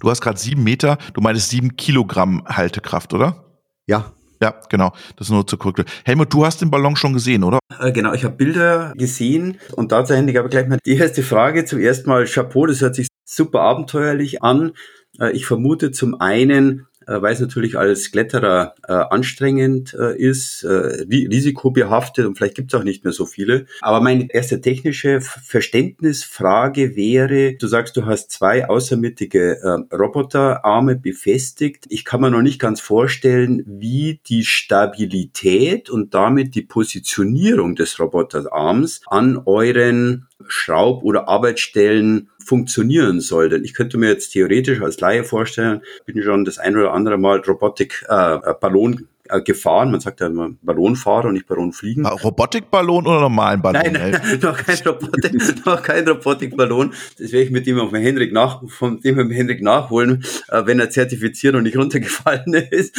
Du 0.00 0.10
hast 0.10 0.20
gerade 0.20 0.38
sieben 0.38 0.64
Meter, 0.64 0.98
du 1.14 1.20
meinst 1.20 1.50
sieben 1.50 1.76
Kilogramm 1.76 2.44
Haltekraft, 2.46 3.12
oder? 3.14 3.44
Ja, 3.86 4.12
ja, 4.42 4.54
genau. 4.70 4.92
Das 5.16 5.26
ist 5.26 5.32
nur 5.32 5.46
zur 5.46 5.58
Korrektur. 5.58 5.84
Helmut, 6.04 6.32
du 6.32 6.46
hast 6.46 6.62
den 6.62 6.70
Ballon 6.70 6.96
schon 6.96 7.12
gesehen, 7.12 7.44
oder? 7.44 7.58
Äh, 7.78 7.92
genau, 7.92 8.14
ich 8.14 8.24
habe 8.24 8.34
Bilder 8.34 8.94
gesehen 8.96 9.58
und 9.72 9.92
dazu 9.92 10.14
Henning 10.14 10.36
aber 10.38 10.48
gleich 10.48 10.66
mal 10.66 10.78
die 10.86 10.96
erste 10.96 11.22
Frage. 11.22 11.66
Zum 11.66 11.78
ersten 11.78 12.08
Mal 12.08 12.24
Chapeau, 12.24 12.66
das 12.66 12.80
hört 12.80 12.94
sich 12.94 13.08
super 13.30 13.60
abenteuerlich 13.60 14.42
an. 14.42 14.72
Äh, 15.18 15.32
ich 15.32 15.46
vermute 15.46 15.92
zum 15.92 16.20
einen, 16.20 16.86
äh, 17.06 17.22
weil 17.22 17.32
es 17.32 17.40
natürlich 17.40 17.78
als 17.78 18.10
Kletterer 18.10 18.74
äh, 18.86 18.92
anstrengend 18.92 19.94
ist, 19.94 20.64
risikobehaftet 20.64 22.26
und 22.26 22.36
vielleicht 22.36 22.56
gibt 22.56 22.72
es 22.72 22.78
auch 22.78 22.84
nicht 22.84 23.04
mehr 23.04 23.12
so 23.12 23.26
viele. 23.26 23.66
Aber 23.80 24.00
meine 24.00 24.28
erste 24.30 24.60
technische 24.60 25.20
Verständnisfrage 25.20 26.96
wäre, 26.96 27.54
du 27.54 27.66
sagst, 27.66 27.96
du 27.96 28.06
hast 28.06 28.30
zwei 28.30 28.68
außermittige 28.68 29.58
äh, 29.62 29.94
Roboterarme 29.94 30.96
befestigt. 30.96 31.86
Ich 31.88 32.04
kann 32.04 32.20
mir 32.20 32.30
noch 32.30 32.42
nicht 32.42 32.60
ganz 32.60 32.80
vorstellen, 32.80 33.62
wie 33.66 34.20
die 34.26 34.44
Stabilität 34.44 35.88
und 35.88 36.14
damit 36.14 36.54
die 36.54 36.62
Positionierung 36.62 37.76
des 37.76 37.98
Roboterarms 37.98 39.02
an 39.06 39.40
euren 39.46 40.26
Schraub- 40.46 41.02
oder 41.02 41.28
Arbeitsstellen 41.28 42.30
funktionieren 42.44 43.20
soll. 43.20 43.48
Denn 43.48 43.64
ich 43.64 43.74
könnte 43.74 43.98
mir 43.98 44.08
jetzt 44.08 44.30
theoretisch 44.30 44.80
als 44.80 45.00
Laie 45.00 45.24
vorstellen, 45.24 45.82
bin 46.06 46.22
schon 46.22 46.44
das 46.44 46.58
ein 46.58 46.76
oder 46.76 46.92
andere 46.92 47.18
Mal 47.18 47.40
Robotik 47.40 48.04
äh, 48.08 48.38
Ballon 48.60 49.08
äh, 49.30 49.42
gefahren. 49.42 49.90
Man 49.90 50.00
sagt 50.00 50.20
ja 50.20 50.26
immer 50.26 50.50
Ballonfahrer 50.62 51.28
und 51.28 51.34
nicht 51.34 51.46
Ballonfliegen. 51.46 52.06
Robotikballon 52.06 53.06
oder 53.06 53.20
normalen 53.20 53.62
Ballon? 53.62 53.82
Nein, 53.82 53.92
nein 53.92 54.38
noch 54.42 54.56
kein 54.56 54.76
Robotik, 54.78 55.34
noch 55.66 55.82
kein 55.82 56.08
Robotikballon. 56.08 56.92
Das 57.18 57.32
werde 57.32 57.44
ich 57.44 57.50
mit 57.50 57.66
dem 57.66 57.78
auf 57.78 57.92
Henrik 57.92 58.32
nach, 58.32 58.62
von 58.68 59.00
dem 59.00 59.16
mit 59.16 59.32
Henrik 59.32 59.62
nachholen, 59.62 60.24
äh, 60.48 60.66
wenn 60.66 60.80
er 60.80 60.90
zertifiziert 60.90 61.54
und 61.54 61.62
nicht 61.62 61.76
runtergefallen 61.76 62.54
ist. 62.70 62.96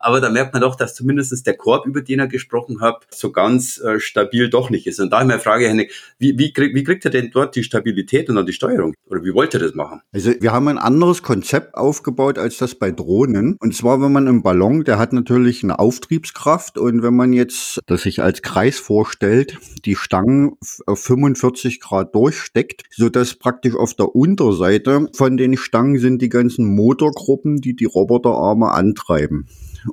Aber 0.00 0.20
da 0.20 0.30
merkt 0.30 0.54
man 0.54 0.62
doch, 0.62 0.74
dass 0.74 0.94
zumindest 0.94 1.46
der 1.46 1.56
Korb, 1.56 1.86
über 1.86 2.00
den 2.00 2.18
er 2.18 2.26
gesprochen 2.26 2.80
hat, 2.80 3.06
so 3.10 3.30
ganz 3.30 3.78
äh, 3.78 4.00
stabil 4.00 4.48
doch 4.48 4.70
nicht 4.70 4.86
ist. 4.86 4.98
Und 4.98 5.10
da 5.10 5.22
meine 5.22 5.38
Frage, 5.38 5.68
Henrik, 5.68 5.92
wie, 6.18 6.38
wie, 6.38 6.52
krieg, 6.52 6.74
wie 6.74 6.82
kriegt 6.82 7.04
er 7.04 7.10
denn 7.10 7.30
dort 7.30 7.54
die 7.54 7.62
Stabilität 7.62 8.28
und 8.30 8.36
dann 8.36 8.46
die 8.46 8.54
Steuerung? 8.54 8.94
Oder 9.06 9.22
wie 9.22 9.34
wollt 9.34 9.52
ihr 9.52 9.60
das 9.60 9.74
machen? 9.74 10.00
Also 10.12 10.32
wir 10.40 10.52
haben 10.52 10.68
ein 10.68 10.78
anderes 10.78 11.22
Konzept 11.22 11.74
aufgebaut 11.74 12.38
als 12.38 12.56
das 12.56 12.74
bei 12.74 12.90
Drohnen. 12.90 13.56
Und 13.60 13.76
zwar, 13.76 14.00
wenn 14.00 14.12
man 14.12 14.26
einen 14.26 14.42
Ballon, 14.42 14.84
der 14.84 14.98
hat 14.98 15.12
natürlich 15.12 15.62
eine 15.62 15.78
Auftriebskraft 15.78 16.78
und 16.78 17.02
wenn 17.02 17.14
man 17.14 17.34
jetzt 17.34 17.80
das 17.86 18.02
sich 18.02 18.22
als 18.22 18.40
Kreis 18.40 18.78
vorstellt, 18.78 19.58
die 19.84 19.96
Stangen 19.96 20.56
auf 20.86 21.00
45 21.00 21.80
Grad 21.80 22.14
durchsteckt, 22.14 22.84
so 22.90 23.10
dass 23.10 23.34
praktisch 23.34 23.74
auf 23.74 23.92
der 23.94 24.14
Unterseite 24.14 25.08
von 25.14 25.36
den 25.36 25.58
Stangen 25.58 25.98
sind 25.98 26.22
die 26.22 26.30
ganzen 26.30 26.64
Motorgruppen, 26.74 27.60
die 27.60 27.76
die 27.76 27.84
Roboterarme 27.84 28.70
antreiben. 28.70 29.46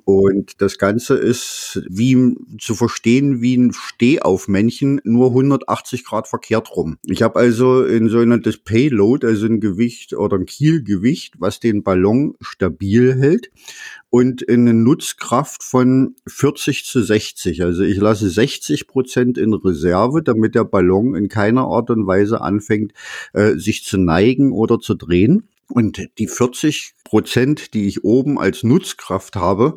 Und 0.04 0.62
das 0.62 0.78
Ganze 0.78 1.16
ist 1.16 1.82
wie 1.90 2.36
zu 2.60 2.76
verstehen 2.76 3.42
wie 3.42 3.58
ein 3.58 3.74
Stehaufmännchen, 3.74 5.02
nur 5.04 5.30
180 5.30 6.04
Grad 6.04 6.28
verkehrt 6.28 6.76
rum. 6.76 6.98
Ich 7.04 7.22
habe 7.22 7.40
also 7.40 7.84
ein 7.84 8.10
sogenanntes 8.10 8.58
Payload, 8.58 9.26
also 9.26 9.46
ein 9.46 9.60
Gewicht 9.60 10.14
oder 10.14 10.38
ein 10.38 10.46
Kielgewicht, 10.46 11.36
was 11.40 11.60
den 11.60 11.84
Ballon 11.84 12.36
stabil 12.42 13.16
hält 13.16 13.52
und 14.10 14.48
eine 14.48 14.74
Nutzkraft 14.74 15.64
von 15.64 16.16
40 16.28 16.86
zu 16.86 17.02
60. 17.02 17.64
Also 17.64 17.84
ich 17.84 17.98
lasse 17.98 18.30
60 18.30 18.88
Prozent 18.88 19.38
in 19.38 19.54
Reserve, 19.54 20.24
damit 20.24 20.56
der 20.56 20.64
Ballon 20.64 21.16
in 21.16 21.30
keiner 21.30 21.66
Art 21.66 21.90
und 21.90 22.08
Weise 22.08 22.42
anfängt, 22.42 22.94
äh, 23.34 23.56
sich 23.56 23.84
zu 23.84 23.98
neigen 23.98 24.52
oder 24.52 24.80
zu 24.80 24.96
drehen. 24.96 25.50
Und 25.70 26.10
die 26.18 26.28
40 26.28 26.94
Prozent, 27.04 27.74
die 27.74 27.88
ich 27.88 28.04
oben 28.06 28.40
als 28.40 28.64
Nutzkraft 28.64 29.36
habe, 29.36 29.76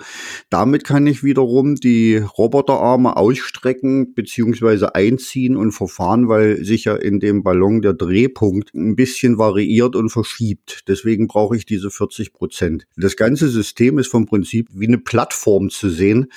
damit 0.48 0.84
kann 0.84 1.06
ich 1.06 1.24
wiederum 1.24 1.74
die 1.74 2.16
Roboterarme 2.16 3.16
ausstrecken 3.16 4.14
beziehungsweise 4.14 4.94
einziehen 4.94 5.56
und 5.56 5.72
verfahren, 5.72 6.28
weil 6.28 6.64
sich 6.64 6.84
ja 6.84 6.94
in 6.94 7.18
dem 7.18 7.42
Ballon 7.42 7.82
der 7.82 7.94
Drehpunkt 7.94 8.72
ein 8.74 8.94
bisschen 8.94 9.38
variiert 9.38 9.96
und 9.96 10.10
verschiebt. 10.10 10.84
Deswegen 10.86 11.26
brauche 11.26 11.56
ich 11.56 11.66
diese 11.66 11.90
40 11.90 12.32
Prozent. 12.32 12.86
Das 12.96 13.16
ganze 13.16 13.48
System 13.48 13.98
ist 13.98 14.08
vom 14.08 14.26
Prinzip 14.26 14.68
wie 14.72 14.86
eine 14.86 14.98
Plattform 14.98 15.70
zu 15.70 15.88
sehen, 15.88 16.32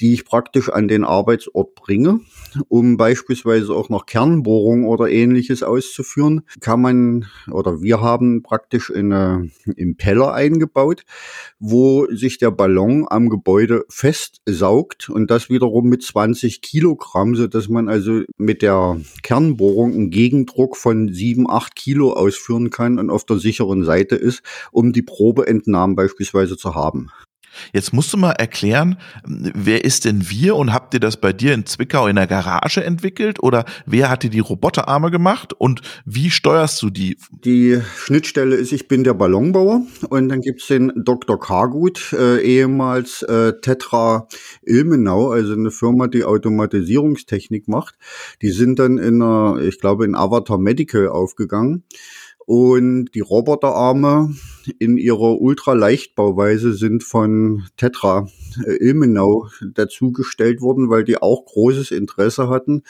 die 0.00 0.12
ich 0.12 0.24
praktisch 0.24 0.68
an 0.68 0.88
den 0.88 1.04
Arbeitsort 1.04 1.74
bringe, 1.74 2.20
um 2.68 2.96
beispielsweise 2.96 3.74
auch 3.74 3.88
noch 3.88 4.06
Kernbohrung 4.06 4.84
oder 4.84 5.08
ähnliches 5.08 5.62
auszuführen, 5.62 6.42
kann 6.60 6.80
man 6.80 7.26
oder 7.50 7.82
wir 7.82 8.00
haben 8.00 8.42
praktisch 8.42 8.92
eine 8.94 9.50
Impeller 9.76 10.32
eingebaut, 10.32 11.04
wo 11.58 12.06
sich 12.10 12.38
der 12.38 12.50
Ballon 12.50 13.06
am 13.08 13.30
Gebäude 13.30 13.84
festsaugt 13.88 15.08
und 15.08 15.30
das 15.30 15.48
wiederum 15.48 15.88
mit 15.88 16.02
20 16.02 16.60
Kilogramm, 16.60 17.34
so 17.34 17.46
dass 17.46 17.68
man 17.68 17.88
also 17.88 18.22
mit 18.36 18.62
der 18.62 19.00
Kernbohrung 19.22 19.92
einen 19.92 20.10
Gegendruck 20.10 20.76
von 20.76 21.12
7, 21.12 21.48
8 21.48 21.74
Kilo 21.74 22.12
ausführen 22.12 22.70
kann 22.70 22.98
und 22.98 23.10
auf 23.10 23.24
der 23.24 23.38
sicheren 23.38 23.84
Seite 23.84 24.16
ist, 24.16 24.42
um 24.72 24.92
die 24.92 25.02
Probeentnahmen 25.02 25.96
beispielsweise 25.96 26.56
zu 26.56 26.74
haben. 26.74 27.10
Jetzt 27.72 27.92
musst 27.92 28.12
du 28.12 28.16
mal 28.16 28.32
erklären, 28.32 28.96
wer 29.24 29.84
ist 29.84 30.04
denn 30.04 30.28
wir 30.30 30.56
und 30.56 30.72
habt 30.72 30.94
ihr 30.94 31.00
das 31.00 31.16
bei 31.16 31.32
dir 31.32 31.54
in 31.54 31.66
Zwickau 31.66 32.06
in 32.06 32.16
der 32.16 32.26
Garage 32.26 32.82
entwickelt 32.82 33.42
oder 33.42 33.64
wer 33.86 34.10
hat 34.10 34.22
dir 34.22 34.30
die 34.30 34.40
Roboterarme 34.40 35.10
gemacht 35.10 35.52
und 35.52 35.82
wie 36.04 36.30
steuerst 36.30 36.82
du 36.82 36.90
die? 36.90 37.16
Die 37.30 37.80
Schnittstelle 37.96 38.56
ist, 38.56 38.72
ich 38.72 38.88
bin 38.88 39.04
der 39.04 39.14
Ballonbauer 39.14 39.82
und 40.08 40.28
dann 40.28 40.40
gibt's 40.40 40.66
den 40.66 40.92
Dr. 40.96 41.38
Kargut, 41.38 42.12
äh, 42.12 42.40
ehemals 42.40 43.22
äh, 43.22 43.52
Tetra 43.60 44.28
Ilmenau, 44.62 45.30
also 45.30 45.52
eine 45.52 45.70
Firma, 45.70 46.06
die 46.06 46.24
Automatisierungstechnik 46.24 47.68
macht. 47.68 47.96
Die 48.42 48.50
sind 48.50 48.78
dann 48.78 48.98
in 48.98 49.22
einer, 49.22 49.60
ich 49.60 49.80
glaube, 49.80 50.04
in 50.04 50.14
Avatar 50.14 50.58
Medical 50.58 51.08
aufgegangen. 51.08 51.84
Und 52.46 53.06
die 53.16 53.20
Roboterarme 53.20 54.32
in 54.78 54.98
ihrer 54.98 55.40
Ultraleichtbauweise 55.40 56.74
sind 56.74 57.02
von 57.02 57.64
Tetra 57.76 58.28
äh, 58.64 58.76
Ilmenau 58.76 59.48
dazugestellt 59.74 60.60
worden, 60.60 60.88
weil 60.88 61.02
die 61.02 61.20
auch 61.20 61.44
großes 61.44 61.90
Interesse 61.90 62.48
hatten 62.48 62.84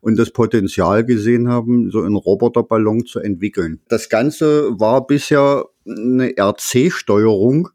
und 0.00 0.18
das 0.18 0.30
Potenzial 0.30 1.04
gesehen 1.04 1.48
haben, 1.48 1.90
so 1.90 2.00
einen 2.00 2.16
Roboterballon 2.16 3.04
zu 3.04 3.20
entwickeln. 3.20 3.80
Das 3.88 4.08
Ganze 4.08 4.80
war 4.80 5.06
bisher 5.06 5.66
eine 5.86 6.32
RC-Steuerung, 6.38 7.68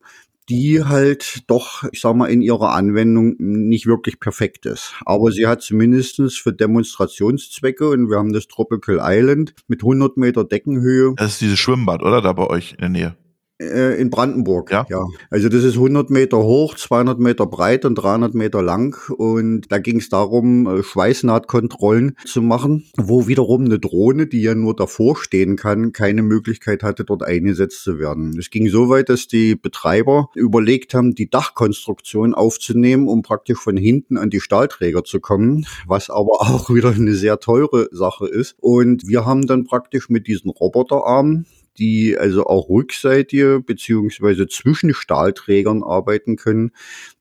die 0.49 0.83
halt 0.83 1.43
doch, 1.47 1.83
ich 1.91 2.01
sag 2.01 2.15
mal, 2.15 2.27
in 2.27 2.41
ihrer 2.41 2.73
Anwendung 2.73 3.35
nicht 3.37 3.85
wirklich 3.85 4.19
perfekt 4.19 4.65
ist. 4.65 4.93
Aber 5.05 5.31
sie 5.31 5.47
hat 5.47 5.61
zumindestens 5.61 6.37
für 6.37 6.53
Demonstrationszwecke 6.53 7.89
und 7.89 8.09
wir 8.09 8.17
haben 8.17 8.33
das 8.33 8.47
Tropical 8.47 8.99
Island 9.01 9.53
mit 9.67 9.81
100 9.81 10.17
Meter 10.17 10.43
Deckenhöhe. 10.43 11.13
Das 11.17 11.33
ist 11.33 11.41
dieses 11.41 11.59
Schwimmbad, 11.59 12.01
oder? 12.01 12.21
Da 12.21 12.33
bei 12.33 12.47
euch 12.47 12.73
in 12.73 12.79
der 12.79 12.89
Nähe. 12.89 13.17
Äh, 13.59 13.99
in 13.99 14.11
Brandenburg, 14.11 14.71
ja? 14.71 14.85
ja. 14.87 15.03
Also 15.31 15.49
das 15.49 15.63
ist 15.63 15.75
100 15.75 16.11
Meter 16.11 16.37
hoch, 16.37 16.75
200 16.75 17.19
Meter 17.19 17.47
breit 17.47 17.85
und 17.85 17.95
300 17.95 18.35
Meter 18.35 18.61
lang. 18.61 18.95
Und 19.17 19.71
da 19.71 19.79
ging 19.79 19.97
es 19.97 20.09
darum, 20.09 20.67
äh, 20.67 20.83
Schweißnahtkontrollen 20.83 22.17
zu 22.25 22.43
machen, 22.43 22.85
wo 22.97 23.27
wiederum 23.27 23.65
eine 23.65 23.79
Drohne, 23.79 24.27
die 24.27 24.41
ja 24.41 24.53
nur 24.53 24.75
davor 24.75 25.17
stehen 25.17 25.55
kann, 25.55 25.91
keine 25.91 26.21
Möglichkeit 26.21 26.83
hatte, 26.83 27.03
dort 27.03 27.23
eingesetzt 27.23 27.83
zu 27.83 27.97
werden. 27.97 28.37
Es 28.37 28.51
ging 28.51 28.69
so 28.69 28.89
weit, 28.89 29.09
dass 29.09 29.27
die 29.27 29.55
Betreiber 29.55 30.29
überlegt 30.35 30.93
haben, 30.93 31.15
die 31.15 31.29
Dachkonstruktion 31.29 32.35
aufzunehmen, 32.35 33.07
um 33.07 33.23
praktisch 33.23 33.57
von 33.57 33.75
hinten 33.75 34.17
an 34.17 34.29
die 34.29 34.41
Stahlträger 34.41 35.03
zu 35.03 35.19
kommen, 35.19 35.65
was 35.87 36.11
aber 36.11 36.41
auch 36.41 36.69
wieder 36.69 36.91
eine 36.91 37.15
sehr 37.15 37.39
teure 37.39 37.89
Sache 37.91 38.27
ist. 38.27 38.55
Und 38.59 39.07
wir 39.07 39.25
haben 39.25 39.47
dann 39.47 39.63
praktisch 39.63 40.09
mit 40.09 40.27
diesen 40.27 40.51
Roboterarmen 40.51 41.47
die 41.79 42.17
also 42.17 42.45
auch 42.45 42.69
rückseitige 42.69 43.61
beziehungsweise 43.65 44.47
zwischen 44.47 44.93
Stahlträgern 44.93 45.83
arbeiten 45.83 46.35
können, 46.35 46.71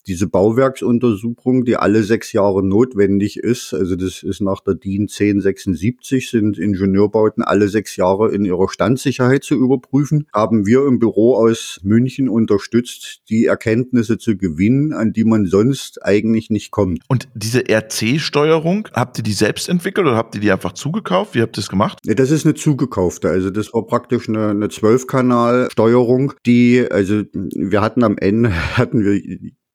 diese 0.07 0.29
Bauwerksuntersuchung, 0.29 1.64
die 1.64 1.77
alle 1.77 2.03
sechs 2.03 2.33
Jahre 2.33 2.64
notwendig 2.64 3.38
ist, 3.38 3.75
also 3.75 3.97
das 3.97 4.23
ist 4.23 4.40
nach 4.40 4.61
der 4.61 4.75
DIN 4.75 5.03
1076, 5.03 6.31
sind 6.31 6.59
Ingenieurbauten 6.59 7.42
alle 7.42 7.69
sechs 7.69 7.97
Jahre 7.97 8.33
in 8.33 8.45
ihrer 8.45 8.69
Standsicherheit 8.69 9.45
zu 9.45 9.55
überprüfen, 9.55 10.27
haben 10.33 10.66
wir 10.66 10.87
im 10.87 10.99
Büro 10.99 11.35
aus 11.37 11.81
München 11.83 12.29
unterstützt, 12.29 13.23
die 13.29 13.47
Erkenntnisse 13.47 14.19
zu 14.19 14.37
gewinnen, 14.37 14.92
an 14.92 15.12
die 15.12 15.25
man 15.25 15.47
sonst 15.47 16.05
eigentlich 16.05 16.51
nicht 16.51 16.71
kommt. 16.71 17.03
Und 17.09 17.29
diese 17.35 17.64
RC-Steuerung, 17.69 18.88
habt 18.92 19.19
ihr 19.19 19.25
die 19.25 19.33
selbst 19.33 19.69
entwickelt 19.69 20.07
oder 20.07 20.16
habt 20.16 20.35
ihr 20.35 20.40
die 20.40 20.53
einfach 20.53 20.73
zugekauft? 20.73 21.35
Wie 21.35 21.42
habt 21.42 21.57
ihr 21.57 21.62
das 21.62 21.69
gemacht? 21.69 21.99
Ja, 22.05 22.14
das 22.14 22.31
ist 22.31 22.45
eine 22.45 22.55
zugekaufte, 22.55 23.29
also 23.29 23.51
das 23.51 23.73
war 23.75 23.87
praktisch 23.87 24.29
eine, 24.29 24.51
eine 24.51 24.66
12-Kanal-Steuerung, 24.66 26.35
die, 26.47 26.87
also 26.90 27.23
wir 27.33 27.81
hatten 27.81 28.05
am 28.05 28.16
Ende, 28.19 28.53
hatten 28.77 29.05
wir 29.05 29.21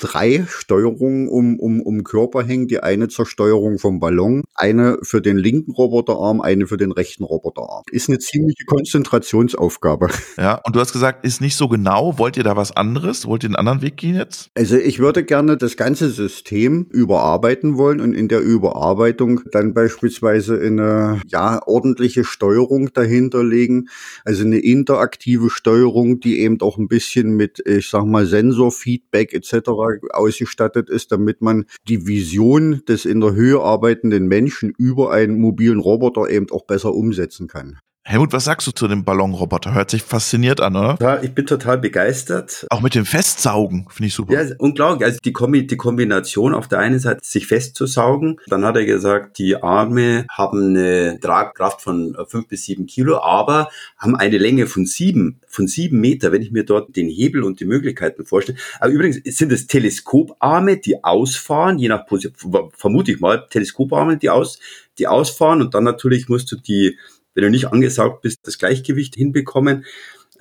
drei 0.02 0.46
Steuerungen 0.50 1.30
um, 1.30 1.60
um, 1.60 1.82
um 1.82 2.04
Körper 2.04 2.44
hängen. 2.44 2.68
Die 2.68 2.82
eine 2.82 3.08
zur 3.08 3.26
Steuerung 3.26 3.80
vom 3.80 4.00
Ballon, 4.00 4.44
eine 4.56 4.98
für 5.04 5.22
den 5.22 5.38
linken 5.38 5.72
Roboterarm, 5.72 6.42
eine 6.42 6.68
für 6.68 6.78
den 6.78 6.92
rechten 6.92 7.24
Roboterarm. 7.24 7.84
Ist 7.92 8.10
eine 8.10 8.20
ziemliche 8.20 8.66
Konzentrationsaufgabe. 8.66 10.10
Ja, 10.38 10.60
und 10.66 10.76
du 10.76 10.80
hast 10.80 10.94
gesagt, 10.94 11.24
ist 11.26 11.42
nicht 11.42 11.56
so 11.56 11.68
genau. 11.68 12.18
Wollt 12.18 12.36
ihr 12.36 12.44
da 12.44 12.56
was 12.56 12.76
anderes? 12.76 13.28
Wollt 13.28 13.44
ihr 13.44 13.50
einen 13.50 13.58
anderen 13.58 13.82
Weg 13.82 13.98
gehen 13.98 14.16
jetzt? 14.16 14.50
Also 14.56 14.78
ich 14.78 14.98
würde 14.98 15.24
gerne 15.24 15.56
das 15.56 15.78
ganze 15.78 16.10
System 16.10 16.88
überarbeiten 16.90 17.78
wollen 17.78 18.00
und 18.00 18.14
in 18.14 18.28
der 18.28 18.40
Überarbeitung 18.40 19.42
dann 19.52 19.74
beispielsweise 19.74 20.60
eine 20.60 21.22
ja 21.28 21.62
ordentliche 21.68 22.24
Steuerung 22.24 22.92
dahinter 22.94 23.44
legen. 23.44 23.90
Also 24.26 24.44
eine 24.44 24.58
interaktive 24.58 25.50
Steuerung, 25.50 26.20
die 26.20 26.40
eben 26.40 26.60
auch 26.62 26.78
ein 26.78 26.88
bisschen 26.88 27.36
mit, 27.36 27.62
ich 27.68 27.90
sag 27.90 28.06
mal, 28.06 28.26
Sensorfeedback 28.26 29.34
etc 29.34 29.91
ausgestattet 30.12 30.90
ist, 30.90 31.12
damit 31.12 31.42
man 31.42 31.66
die 31.88 32.08
Vision 32.08 32.82
des 32.88 33.06
in 33.06 33.20
der 33.20 33.34
Höhe 33.34 33.60
arbeitenden 33.62 34.28
Menschen 34.28 34.74
über 34.78 35.12
einen 35.12 35.40
mobilen 35.40 35.80
Roboter 35.80 36.30
eben 36.30 36.50
auch 36.52 36.66
besser 36.66 36.94
umsetzen 36.94 37.48
kann. 37.48 37.80
Helmut, 38.04 38.34
was 38.34 38.46
sagst 38.46 38.66
du 38.66 38.72
zu 38.72 38.88
dem 38.88 39.04
Ballonroboter? 39.04 39.76
Hört 39.76 39.92
sich 39.92 40.02
fasziniert 40.02 40.60
an, 40.60 40.76
oder? 40.76 40.98
Ja, 41.00 41.22
ich 41.22 41.36
bin 41.36 41.46
total 41.46 41.78
begeistert. 41.78 42.66
Auch 42.72 42.82
mit 42.82 42.96
dem 42.96 43.06
Festsaugen, 43.06 43.86
finde 43.92 44.08
ich 44.08 44.16
super. 44.16 44.34
Ja, 44.34 44.56
unglaublich. 44.58 45.06
Also 45.06 45.20
die, 45.24 45.32
Kombi 45.32 45.68
die 45.68 45.78
Kombination 45.78 46.56
auf 46.56 46.68
der 46.68 46.80
einen 46.80 47.00
Seite, 47.00 47.20
sich 47.22 47.46
festzusaugen. 47.46 48.40
Dann 48.48 48.66
hat 48.66 48.76
er 48.76 48.86
gesagt, 48.86 49.38
die 49.38 49.56
Arme 49.56 50.26
haben 50.32 50.76
eine 50.76 51.20
Tragkraft 51.20 51.82
von 51.82 52.18
fünf 52.28 52.48
bis 52.48 52.66
sieben 52.66 52.88
Kilo, 52.88 53.22
aber 53.22 53.70
haben 54.00 54.16
eine 54.16 54.40
Länge 54.40 54.66
von 54.66 54.88
sieben, 54.88 55.40
von 55.46 55.68
sieben 55.68 56.00
Meter, 56.00 56.32
wenn 56.32 56.42
ich 56.42 56.52
mir 56.52 56.64
dort 56.64 56.96
den 56.96 57.08
Hebel 57.08 57.44
und 57.44 57.60
die 57.60 57.66
Möglichkeiten 57.66 58.26
vorstelle. 58.26 58.58
Aber 58.80 58.92
übrigens 58.92 59.22
sind 59.26 59.52
es 59.52 59.68
Teleskoparme, 59.68 60.78
die 60.78 61.04
ausfahren, 61.04 61.78
je 61.78 61.90
nach 61.90 62.08
Position, 62.08 62.72
vermute 62.76 63.12
ich 63.12 63.20
mal, 63.20 63.46
Teleskoparme, 63.48 64.18
die 64.18 64.32
aus, 64.32 64.60
die 64.98 65.08
ausfahren 65.08 65.62
und 65.62 65.76
dann 65.76 65.84
natürlich 65.84 66.30
musst 66.30 66.52
du 66.52 66.56
die 66.56 66.98
wenn 67.34 67.44
du 67.44 67.50
nicht 67.50 67.68
angesaugt 67.68 68.22
bist, 68.22 68.40
das 68.44 68.58
Gleichgewicht 68.58 69.16
hinbekommen. 69.16 69.86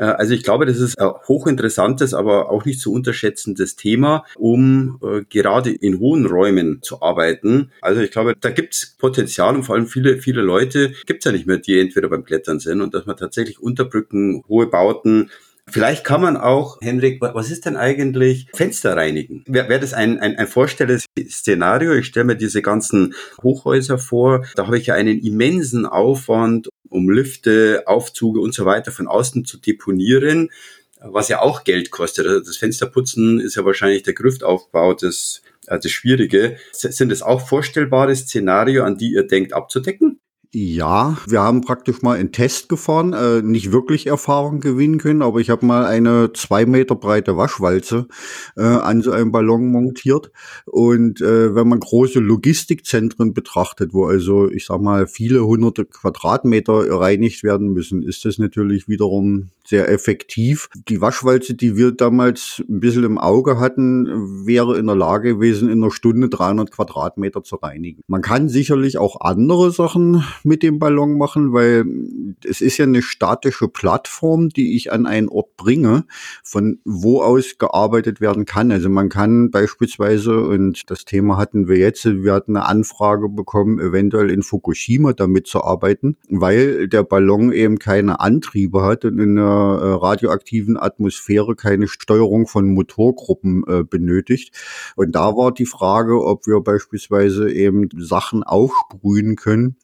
Äh, 0.01 0.05
also 0.05 0.35
ich 0.35 0.43
glaube, 0.43 0.67
das 0.67 0.79
ist 0.79 0.99
ein 0.99 1.11
hochinteressantes, 1.29 2.15
aber 2.15 2.51
auch 2.51 2.65
nicht 2.65 2.81
zu 2.81 2.93
unterschätzendes 2.93 3.77
Thema, 3.77 4.25
um 4.37 4.99
äh, 5.03 5.23
gerade 5.29 5.71
in 5.71 6.01
hohen 6.01 6.27
Räumen 6.27 6.83
zu 6.83 7.03
arbeiten. 7.03 7.71
Also 7.83 8.01
ich 8.01 8.11
glaube, 8.11 8.35
da 8.41 8.51
gibt 8.51 8.75
es 8.75 8.97
Potenzial 8.99 9.55
und 9.55 9.65
vor 9.65 9.77
allem 9.77 9.87
viele, 9.87 10.19
viele 10.19 10.43
Leute 10.43 10.93
gibt 11.07 11.21
es 11.21 11.25
ja 11.25 11.33
nicht 11.33 11.47
mehr, 11.47 11.59
die 11.59 11.79
entweder 11.79 12.09
beim 12.09 12.25
Klettern 12.25 12.59
sind 12.59 12.81
und 12.81 12.95
dass 12.95 13.07
man 13.07 13.17
tatsächlich 13.17 13.61
Unterbrücken, 13.61 14.43
hohe 14.49 14.67
Bauten, 14.67 15.31
Vielleicht 15.71 16.05
kann 16.05 16.21
man 16.21 16.37
auch, 16.37 16.79
Henrik, 16.81 17.21
was 17.21 17.51
ist 17.51 17.67
denn 17.67 17.77
eigentlich 17.77 18.47
Fenster 18.55 18.97
reinigen? 18.97 19.45
Wäre 19.47 19.69
wär 19.69 19.79
das 19.79 19.95
ein, 19.95 20.19
ein, 20.19 20.37
ein 20.37 20.47
Vorstellungsszenario? 20.47 21.95
Ich 21.95 22.07
stelle 22.07 22.25
mir 22.25 22.37
diese 22.37 22.63
ganzen 22.63 23.15
Hochhäuser 23.43 23.99
vor. 23.99 24.45
Da 24.57 24.67
habe 24.67 24.79
ich 24.79 24.87
ja 24.87 24.95
einen 24.95 25.21
immensen 25.21 25.87
Aufwand, 25.87 26.69
um 26.89 27.09
Lüfte, 27.09 27.85
Aufzüge 27.87 28.41
und 28.41 28.55
so 28.55 28.65
weiter 28.67 28.93
von 28.93 29.07
außen 29.07 29.45
zu 29.45 29.59
deponieren. 29.59 30.51
was 31.03 31.29
ja 31.29 31.41
auch 31.41 31.65
Geld 31.65 31.91
kostet. 31.91 32.27
Also 32.27 32.41
das 32.41 32.59
Fensterputzen 32.59 33.41
ist 33.41 33.55
ja 33.57 33.65
wahrscheinlich 33.65 34.03
der 34.03 34.13
Grüftaufbau 34.13 34.95
das, 34.95 35.43
äh, 35.67 35.79
das 35.79 35.91
Schwierige. 35.91 36.57
Sind 36.73 37.11
es 37.11 37.23
auch 37.23 37.47
vorstellbare 37.47 38.15
Szenario, 38.15 38.85
an 38.85 38.99
die 38.99 39.13
ihr 39.13 39.27
denkt 39.27 39.55
abzudecken? 39.55 40.21
Ja, 40.53 41.17
wir 41.29 41.43
haben 41.43 41.61
praktisch 41.61 42.03
mal 42.03 42.19
einen 42.19 42.33
Test 42.33 42.69
gefahren, 42.69 43.13
äh, 43.13 43.41
nicht 43.41 43.71
wirklich 43.71 44.09
Erfahrung 44.09 44.59
gewinnen 44.59 44.99
können, 44.99 45.23
aber 45.23 45.39
ich 45.39 45.49
habe 45.49 45.65
mal 45.65 45.85
eine 45.85 46.33
zwei 46.33 46.67
Meter 46.67 46.97
breite 46.97 47.37
Waschwalze 47.37 48.09
äh, 48.57 48.63
an 48.63 49.01
so 49.01 49.13
einem 49.13 49.31
Ballon 49.31 49.69
montiert. 49.71 50.33
Und 50.67 51.21
äh, 51.21 51.55
wenn 51.55 51.69
man 51.69 51.79
große 51.79 52.19
Logistikzentren 52.19 53.33
betrachtet, 53.33 53.95
wo 53.95 54.07
also, 54.07 54.51
ich 54.51 54.67
sag 54.67 54.81
mal, 54.81 55.07
viele 55.07 55.47
hunderte 55.47 55.85
Quadratmeter 55.85 56.99
reinigt 56.99 57.45
werden 57.45 57.73
müssen, 57.73 58.03
ist 58.03 58.25
das 58.25 58.39
natürlich 58.39 58.89
wiederum 58.89 59.51
sehr 59.71 59.89
effektiv. 59.89 60.69
Die 60.89 61.01
Waschwalze, 61.01 61.55
die 61.55 61.77
wir 61.77 61.93
damals 61.93 62.61
ein 62.69 62.81
bisschen 62.81 63.05
im 63.05 63.19
Auge 63.19 63.61
hatten, 63.61 64.45
wäre 64.45 64.77
in 64.77 64.87
der 64.87 64.97
Lage 64.97 65.35
gewesen, 65.35 65.71
in 65.71 65.83
einer 65.83 65.93
Stunde 65.93 66.29
300 66.29 66.73
Quadratmeter 66.73 67.45
zu 67.45 67.55
reinigen. 67.55 68.03
Man 68.09 68.21
kann 68.21 68.49
sicherlich 68.49 68.99
auch 68.99 69.21
andere 69.21 69.71
Sachen 69.71 70.25
mit 70.43 70.65
dem 70.65 70.81
Ballon 70.81 71.17
machen, 71.17 71.53
weil 71.53 71.85
es 72.45 72.61
ist 72.61 72.79
ja 72.79 72.85
eine 72.85 73.01
statische 73.01 73.69
Plattform, 73.69 74.49
die 74.49 74.75
ich 74.75 74.93
an 74.93 75.07
einen 75.07 75.29
Ort 75.29 75.57
bringe, 75.57 76.05
von 76.43 76.81
wo 76.85 77.23
aus 77.23 77.59
gearbeitet 77.59 78.21
werden 78.21 78.47
kann. 78.47 78.73
Also 78.73 78.89
man 78.89 79.09
kann 79.09 79.53
beispielsweise, 79.53 80.41
und 80.41 80.91
das 80.91 81.05
Thema 81.05 81.37
hatten 81.37 81.69
wir 81.69 81.77
jetzt, 81.77 82.05
wir 82.05 82.33
hatten 82.33 82.57
eine 82.57 82.67
Anfrage 82.67 83.29
bekommen, 83.29 83.79
eventuell 83.79 84.31
in 84.31 84.43
Fukushima 84.43 85.13
damit 85.13 85.47
zu 85.47 85.63
arbeiten, 85.63 86.17
weil 86.29 86.89
der 86.89 87.05
Ballon 87.05 87.53
eben 87.53 87.79
keine 87.79 88.19
Antriebe 88.19 88.83
hat 88.83 89.05
und 89.05 89.21
in 89.21 89.39
einer 89.39 89.60
äh, 89.61 89.93
radioaktiven 89.95 90.77
Atmosphäre 90.77 91.57
keine 91.57 91.89
Steuerung 91.89 92.47
von 92.47 92.73
Motorgruppen 92.73 93.65
äh, 93.67 93.85
benötigt. 93.85 94.55
Und 94.97 95.13
da 95.15 95.37
war 95.37 95.53
die 95.53 95.67
Frage, 95.67 96.25
ob 96.25 96.47
wir 96.47 96.61
beispielsweise 96.61 97.51
eben 97.51 97.89
Sachen 97.97 98.43
aufsprühen 98.43 99.37
können, 99.37 99.77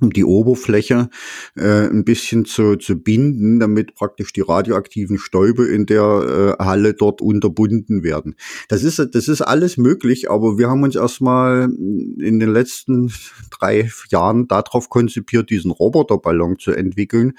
die 0.00 0.24
Oberfläche 0.24 1.10
äh, 1.56 1.88
ein 1.88 2.04
bisschen 2.04 2.46
zu, 2.46 2.76
zu 2.76 2.96
binden, 2.96 3.60
damit 3.60 3.94
praktisch 3.94 4.32
die 4.32 4.40
radioaktiven 4.40 5.18
Stäube 5.18 5.66
in 5.66 5.84
der 5.84 6.56
äh, 6.58 6.64
Halle 6.64 6.94
dort 6.94 7.20
unterbunden 7.20 8.02
werden. 8.02 8.36
Das 8.68 8.82
ist, 8.82 8.98
das 8.98 9.28
ist 9.28 9.42
alles 9.42 9.76
möglich, 9.76 10.30
aber 10.30 10.56
wir 10.56 10.70
haben 10.70 10.82
uns 10.82 10.96
erstmal 10.96 11.64
in 11.64 12.38
den 12.38 12.52
letzten 12.52 13.12
drei 13.50 13.90
Jahren 14.08 14.48
darauf 14.48 14.88
konzipiert, 14.88 15.50
diesen 15.50 15.70
Roboterballon 15.70 16.58
zu 16.58 16.72
entwickeln, 16.72 17.34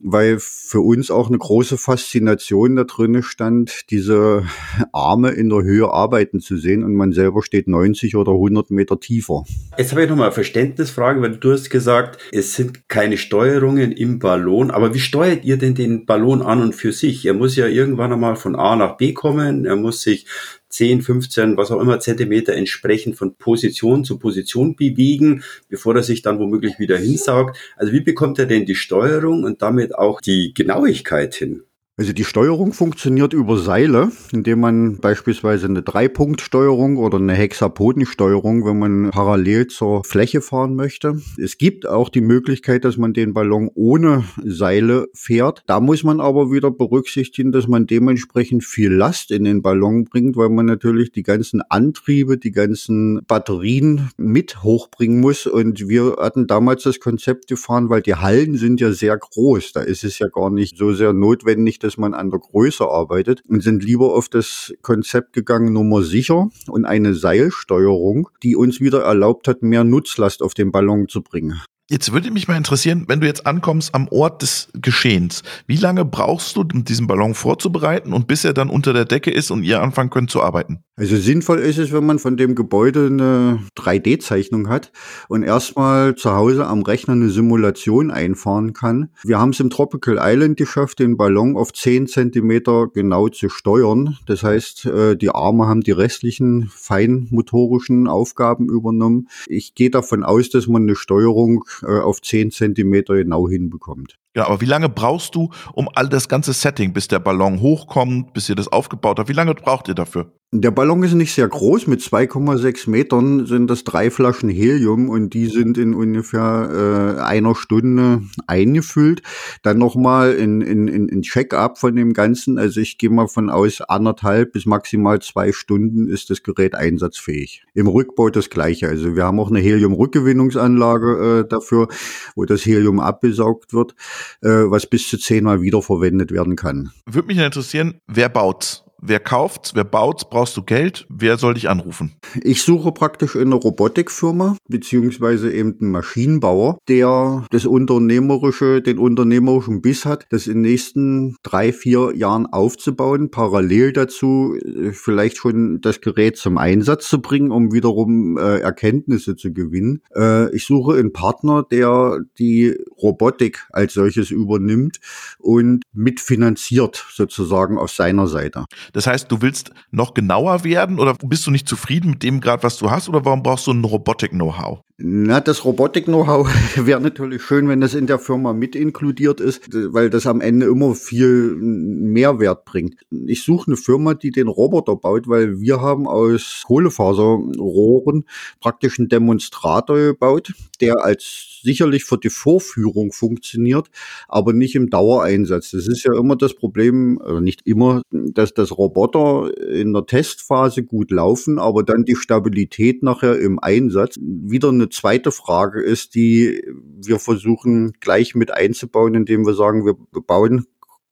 weil 0.00 0.38
für 0.38 0.80
uns 0.80 1.10
auch 1.10 1.28
eine 1.28 1.38
große 1.38 1.76
Faszination 1.76 2.76
da 2.76 2.84
drin 2.84 3.22
stand, 3.22 3.90
diese 3.90 4.44
Arme 4.92 5.30
in 5.30 5.48
der 5.48 5.62
Höhe 5.62 5.90
arbeiten 5.90 6.40
zu 6.40 6.56
sehen 6.56 6.84
und 6.84 6.94
man 6.94 7.12
selber 7.12 7.42
steht 7.42 7.68
90 7.68 8.16
oder 8.16 8.32
100 8.32 8.70
Meter 8.70 9.00
tiefer. 9.00 9.44
Jetzt 9.76 9.92
habe 9.92 10.04
ich 10.04 10.08
nochmal 10.08 10.26
eine 10.26 10.34
Verständnisfrage, 10.34 11.20
weil 11.20 11.36
du 11.36 11.52
hast 11.52 11.70
gesagt, 11.70 11.97
es 12.32 12.54
sind 12.54 12.88
keine 12.88 13.16
Steuerungen 13.16 13.92
im 13.92 14.18
Ballon, 14.18 14.70
aber 14.70 14.94
wie 14.94 15.00
steuert 15.00 15.44
ihr 15.44 15.56
denn 15.56 15.74
den 15.74 16.06
Ballon 16.06 16.42
an 16.42 16.62
und 16.62 16.74
für 16.74 16.92
sich? 16.92 17.24
Er 17.26 17.34
muss 17.34 17.56
ja 17.56 17.66
irgendwann 17.66 18.12
einmal 18.12 18.36
von 18.36 18.56
A 18.56 18.76
nach 18.76 18.96
B 18.96 19.12
kommen, 19.12 19.64
er 19.64 19.76
muss 19.76 20.02
sich 20.02 20.26
10, 20.70 21.02
15, 21.02 21.56
was 21.56 21.70
auch 21.70 21.80
immer 21.80 22.00
Zentimeter 22.00 22.54
entsprechend 22.54 23.16
von 23.16 23.36
Position 23.36 24.04
zu 24.04 24.18
Position 24.18 24.76
bewegen, 24.76 25.42
bevor 25.68 25.96
er 25.96 26.02
sich 26.02 26.22
dann 26.22 26.38
womöglich 26.38 26.78
wieder 26.78 26.98
hinsaugt. 26.98 27.56
Also 27.76 27.92
wie 27.92 28.00
bekommt 28.00 28.38
er 28.38 28.46
denn 28.46 28.66
die 28.66 28.74
Steuerung 28.74 29.44
und 29.44 29.62
damit 29.62 29.94
auch 29.94 30.20
die 30.20 30.52
Genauigkeit 30.54 31.34
hin? 31.34 31.62
Also 31.98 32.12
die 32.12 32.22
Steuerung 32.22 32.72
funktioniert 32.72 33.32
über 33.32 33.58
Seile, 33.58 34.12
indem 34.30 34.60
man 34.60 34.98
beispielsweise 34.98 35.66
eine 35.66 35.82
Dreipunktsteuerung 35.82 36.96
oder 36.96 37.18
eine 37.18 37.32
Hexapodensteuerung, 37.32 38.64
wenn 38.64 38.78
man 38.78 39.10
parallel 39.10 39.66
zur 39.66 40.04
Fläche 40.04 40.40
fahren 40.40 40.76
möchte. 40.76 41.20
Es 41.42 41.58
gibt 41.58 41.88
auch 41.88 42.08
die 42.08 42.20
Möglichkeit, 42.20 42.84
dass 42.84 42.98
man 42.98 43.14
den 43.14 43.34
Ballon 43.34 43.68
ohne 43.74 44.22
Seile 44.44 45.08
fährt. 45.12 45.64
Da 45.66 45.80
muss 45.80 46.04
man 46.04 46.20
aber 46.20 46.52
wieder 46.52 46.70
berücksichtigen, 46.70 47.50
dass 47.50 47.66
man 47.66 47.88
dementsprechend 47.88 48.62
viel 48.62 48.92
Last 48.92 49.32
in 49.32 49.42
den 49.42 49.60
Ballon 49.60 50.04
bringt, 50.04 50.36
weil 50.36 50.50
man 50.50 50.66
natürlich 50.66 51.10
die 51.10 51.24
ganzen 51.24 51.62
Antriebe, 51.68 52.38
die 52.38 52.52
ganzen 52.52 53.22
Batterien 53.26 54.10
mit 54.16 54.62
hochbringen 54.62 55.18
muss. 55.18 55.48
Und 55.48 55.88
wir 55.88 56.18
hatten 56.20 56.46
damals 56.46 56.84
das 56.84 57.00
Konzept 57.00 57.48
gefahren, 57.48 57.90
weil 57.90 58.02
die 58.02 58.14
Hallen 58.14 58.56
sind 58.56 58.80
ja 58.80 58.92
sehr 58.92 59.18
groß. 59.18 59.72
Da 59.72 59.80
ist 59.80 60.04
es 60.04 60.20
ja 60.20 60.28
gar 60.28 60.50
nicht 60.50 60.78
so 60.78 60.92
sehr 60.92 61.12
notwendig, 61.12 61.80
dass 61.88 61.96
man 61.96 62.12
an 62.12 62.30
der 62.30 62.38
Größe 62.38 62.86
arbeitet 62.86 63.42
und 63.48 63.62
sind 63.62 63.82
lieber 63.82 64.12
auf 64.12 64.28
das 64.28 64.74
Konzept 64.82 65.32
gegangen, 65.32 65.72
Nummer 65.72 66.02
sicher 66.02 66.50
und 66.68 66.84
eine 66.84 67.14
Seilsteuerung, 67.14 68.28
die 68.42 68.56
uns 68.56 68.78
wieder 68.78 69.04
erlaubt 69.04 69.48
hat, 69.48 69.62
mehr 69.62 69.84
Nutzlast 69.84 70.42
auf 70.42 70.52
den 70.52 70.70
Ballon 70.70 71.08
zu 71.08 71.22
bringen. 71.22 71.62
Jetzt 71.90 72.12
würde 72.12 72.30
mich 72.30 72.48
mal 72.48 72.56
interessieren, 72.58 73.06
wenn 73.08 73.20
du 73.20 73.26
jetzt 73.26 73.46
ankommst 73.46 73.94
am 73.94 74.08
Ort 74.08 74.42
des 74.42 74.68
Geschehens, 74.74 75.42
wie 75.66 75.78
lange 75.78 76.04
brauchst 76.04 76.54
du, 76.54 76.60
um 76.60 76.84
diesen 76.84 77.06
Ballon 77.06 77.32
vorzubereiten 77.32 78.12
und 78.12 78.26
bis 78.26 78.44
er 78.44 78.52
dann 78.52 78.68
unter 78.68 78.92
der 78.92 79.06
Decke 79.06 79.30
ist 79.30 79.50
und 79.50 79.62
ihr 79.62 79.80
anfangen 79.80 80.10
könnt 80.10 80.30
zu 80.30 80.42
arbeiten? 80.42 80.84
Also 80.96 81.16
sinnvoll 81.16 81.60
ist 81.60 81.78
es, 81.78 81.90
wenn 81.90 82.04
man 82.04 82.18
von 82.18 82.36
dem 82.36 82.54
Gebäude 82.54 83.06
eine 83.06 83.60
3D-Zeichnung 83.78 84.68
hat 84.68 84.92
und 85.28 85.44
erstmal 85.44 86.14
zu 86.14 86.34
Hause 86.34 86.66
am 86.66 86.82
Rechner 86.82 87.14
eine 87.14 87.30
Simulation 87.30 88.10
einfahren 88.10 88.74
kann. 88.74 89.08
Wir 89.22 89.38
haben 89.38 89.50
es 89.50 89.60
im 89.60 89.70
Tropical 89.70 90.18
Island 90.20 90.58
geschafft, 90.58 90.98
den 90.98 91.16
Ballon 91.16 91.56
auf 91.56 91.72
10 91.72 92.06
Zentimeter 92.06 92.88
genau 92.92 93.28
zu 93.28 93.48
steuern. 93.48 94.18
Das 94.26 94.42
heißt, 94.42 94.86
äh, 94.86 95.16
die 95.16 95.30
Arme 95.30 95.68
haben 95.68 95.80
die 95.80 95.92
restlichen 95.92 96.68
feinmotorischen 96.74 98.08
Aufgaben 98.08 98.68
übernommen. 98.68 99.28
Ich 99.46 99.74
gehe 99.74 99.90
davon 99.90 100.22
aus, 100.22 100.50
dass 100.50 100.66
man 100.66 100.82
eine 100.82 100.96
Steuerung 100.96 101.64
auf 101.82 102.22
10 102.22 102.50
Zentimeter 102.50 103.14
genau 103.16 103.48
hinbekommt. 103.48 104.18
Ja, 104.36 104.46
aber 104.46 104.60
wie 104.60 104.66
lange 104.66 104.88
brauchst 104.88 105.34
du, 105.34 105.50
um 105.72 105.88
all 105.94 106.08
das 106.08 106.28
ganze 106.28 106.52
Setting, 106.52 106.92
bis 106.92 107.08
der 107.08 107.18
Ballon 107.18 107.60
hochkommt, 107.60 108.34
bis 108.34 108.48
ihr 108.48 108.54
das 108.54 108.68
aufgebaut 108.68 109.18
habt? 109.18 109.28
Wie 109.28 109.34
lange 109.34 109.54
braucht 109.54 109.88
ihr 109.88 109.94
dafür? 109.94 110.32
Der 110.50 110.70
Ballon 110.70 111.02
ist 111.02 111.12
nicht 111.12 111.34
sehr 111.34 111.46
groß. 111.46 111.88
Mit 111.88 112.00
2,6 112.00 112.88
Metern 112.88 113.44
sind 113.44 113.68
das 113.68 113.84
drei 113.84 114.10
Flaschen 114.10 114.48
Helium 114.48 115.10
und 115.10 115.34
die 115.34 115.44
sind 115.44 115.76
in 115.76 115.92
ungefähr 115.92 117.18
äh, 117.18 117.20
einer 117.20 117.54
Stunde 117.54 118.22
eingefüllt. 118.46 119.20
Dann 119.62 119.76
nochmal 119.76 120.32
in, 120.32 120.62
in, 120.62 120.88
in, 120.88 121.06
in 121.06 121.20
Check-up 121.20 121.76
von 121.76 121.94
dem 121.94 122.14
Ganzen. 122.14 122.56
Also 122.56 122.80
ich 122.80 122.96
gehe 122.96 123.10
mal 123.10 123.28
von 123.28 123.50
aus, 123.50 123.82
anderthalb 123.82 124.52
bis 124.52 124.64
maximal 124.64 125.20
zwei 125.20 125.52
Stunden 125.52 126.08
ist 126.08 126.30
das 126.30 126.42
Gerät 126.42 126.74
einsatzfähig. 126.74 127.64
Im 127.74 127.86
Rückbau 127.86 128.30
das 128.30 128.48
gleiche. 128.48 128.88
Also 128.88 129.16
wir 129.16 129.24
haben 129.24 129.40
auch 129.40 129.50
eine 129.50 129.60
Helium-Rückgewinnungsanlage 129.60 131.40
äh, 131.40 131.46
dafür, 131.46 131.88
wo 132.36 132.46
das 132.46 132.64
Helium 132.64 133.00
abgesaugt 133.00 133.74
wird, 133.74 133.94
äh, 134.42 134.48
was 134.48 134.86
bis 134.86 135.08
zu 135.08 135.18
zehnmal 135.18 135.60
wiederverwendet 135.62 136.30
werden 136.30 136.56
kann. 136.56 136.90
Würde 137.06 137.28
mich 137.28 137.38
interessieren, 137.38 138.00
wer 138.06 138.28
baut's? 138.28 138.84
Wer 139.00 139.20
kauft, 139.20 139.72
wer 139.76 139.84
baut, 139.84 140.28
brauchst 140.28 140.56
du 140.56 140.62
Geld? 140.62 141.06
Wer 141.08 141.38
soll 141.38 141.54
dich 141.54 141.68
anrufen? 141.68 142.16
Ich 142.42 142.62
suche 142.62 142.90
praktisch 142.90 143.36
eine 143.36 143.54
Robotikfirma, 143.54 144.56
beziehungsweise 144.68 145.52
eben 145.52 145.76
einen 145.80 145.92
Maschinenbauer, 145.92 146.78
der 146.88 147.46
das 147.50 147.64
unternehmerische, 147.64 148.82
den 148.82 148.98
unternehmerischen 148.98 149.82
Biss 149.82 150.04
hat, 150.04 150.26
das 150.30 150.48
in 150.48 150.54
den 150.54 150.62
nächsten 150.62 151.36
drei, 151.44 151.72
vier 151.72 152.12
Jahren 152.16 152.46
aufzubauen, 152.46 153.30
parallel 153.30 153.92
dazu 153.92 154.56
äh, 154.56 154.90
vielleicht 154.90 155.36
schon 155.36 155.80
das 155.80 156.00
Gerät 156.00 156.36
zum 156.36 156.58
Einsatz 156.58 157.08
zu 157.08 157.22
bringen, 157.22 157.52
um 157.52 157.72
wiederum 157.72 158.36
äh, 158.36 158.58
Erkenntnisse 158.58 159.36
zu 159.36 159.52
gewinnen. 159.52 160.02
Äh, 160.16 160.52
ich 160.54 160.64
suche 160.64 160.98
einen 160.98 161.12
Partner, 161.12 161.64
der 161.70 162.18
die 162.40 162.76
Robotik 163.00 163.64
als 163.70 163.92
solches 163.92 164.32
übernimmt 164.32 164.98
und 165.38 165.84
mitfinanziert 165.92 167.06
sozusagen 167.12 167.78
auf 167.78 167.92
seiner 167.92 168.26
Seite. 168.26 168.64
Das 168.92 169.06
heißt, 169.06 169.30
du 169.30 169.42
willst 169.42 169.72
noch 169.90 170.14
genauer 170.14 170.64
werden 170.64 170.98
oder 170.98 171.14
bist 171.14 171.46
du 171.46 171.50
nicht 171.50 171.68
zufrieden 171.68 172.10
mit 172.10 172.22
dem 172.22 172.40
Grad, 172.40 172.62
was 172.62 172.78
du 172.78 172.90
hast 172.90 173.08
oder 173.08 173.24
warum 173.24 173.42
brauchst 173.42 173.66
du 173.66 173.72
ein 173.72 173.84
Robotik-Know-how? 173.84 174.80
Na, 175.00 175.40
das 175.40 175.64
Robotik-Know-how 175.64 176.48
wäre 176.84 177.00
natürlich 177.00 177.40
schön, 177.42 177.68
wenn 177.68 177.80
das 177.80 177.94
in 177.94 178.08
der 178.08 178.18
Firma 178.18 178.52
mit 178.52 178.74
inkludiert 178.74 179.40
ist, 179.40 179.68
weil 179.72 180.10
das 180.10 180.26
am 180.26 180.40
Ende 180.40 180.66
immer 180.66 180.96
viel 180.96 181.54
Mehrwert 181.54 182.64
bringt. 182.64 182.96
Ich 183.08 183.44
suche 183.44 183.68
eine 183.68 183.76
Firma, 183.76 184.14
die 184.14 184.32
den 184.32 184.48
Roboter 184.48 184.96
baut, 184.96 185.28
weil 185.28 185.60
wir 185.60 185.80
haben 185.80 186.08
aus 186.08 186.64
Kohlefaserrohren 186.66 188.24
praktisch 188.60 188.98
einen 188.98 189.08
Demonstrator 189.08 189.98
gebaut, 189.98 190.52
der 190.80 191.04
als 191.04 191.60
sicherlich 191.62 192.04
für 192.04 192.18
die 192.18 192.30
Vorführung 192.30 193.12
funktioniert, 193.12 193.88
aber 194.26 194.52
nicht 194.52 194.74
im 194.74 194.90
Dauereinsatz. 194.90 195.70
Das 195.70 195.86
ist 195.86 196.04
ja 196.04 196.16
immer 196.18 196.34
das 196.34 196.54
Problem, 196.54 197.18
oder 197.18 197.40
nicht 197.40 197.62
immer, 197.66 198.02
dass 198.10 198.52
das 198.52 198.76
Roboter 198.76 199.56
in 199.68 199.92
der 199.92 200.06
Testphase 200.06 200.82
gut 200.82 201.12
laufen, 201.12 201.60
aber 201.60 201.84
dann 201.84 202.04
die 202.04 202.16
Stabilität 202.16 203.04
nachher 203.04 203.38
im 203.38 203.60
Einsatz 203.60 204.16
wieder 204.20 204.70
eine 204.70 204.87
zweite 204.90 205.32
Frage 205.32 205.82
ist, 205.82 206.14
die 206.14 206.62
wir 207.04 207.18
versuchen 207.18 207.92
gleich 208.00 208.34
mit 208.34 208.50
einzubauen, 208.50 209.14
indem 209.14 209.46
wir 209.46 209.54
sagen, 209.54 209.84
wir 209.84 209.94
bauen 210.22 210.66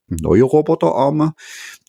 neue 0.09 0.45
Roboterarme, 0.45 1.35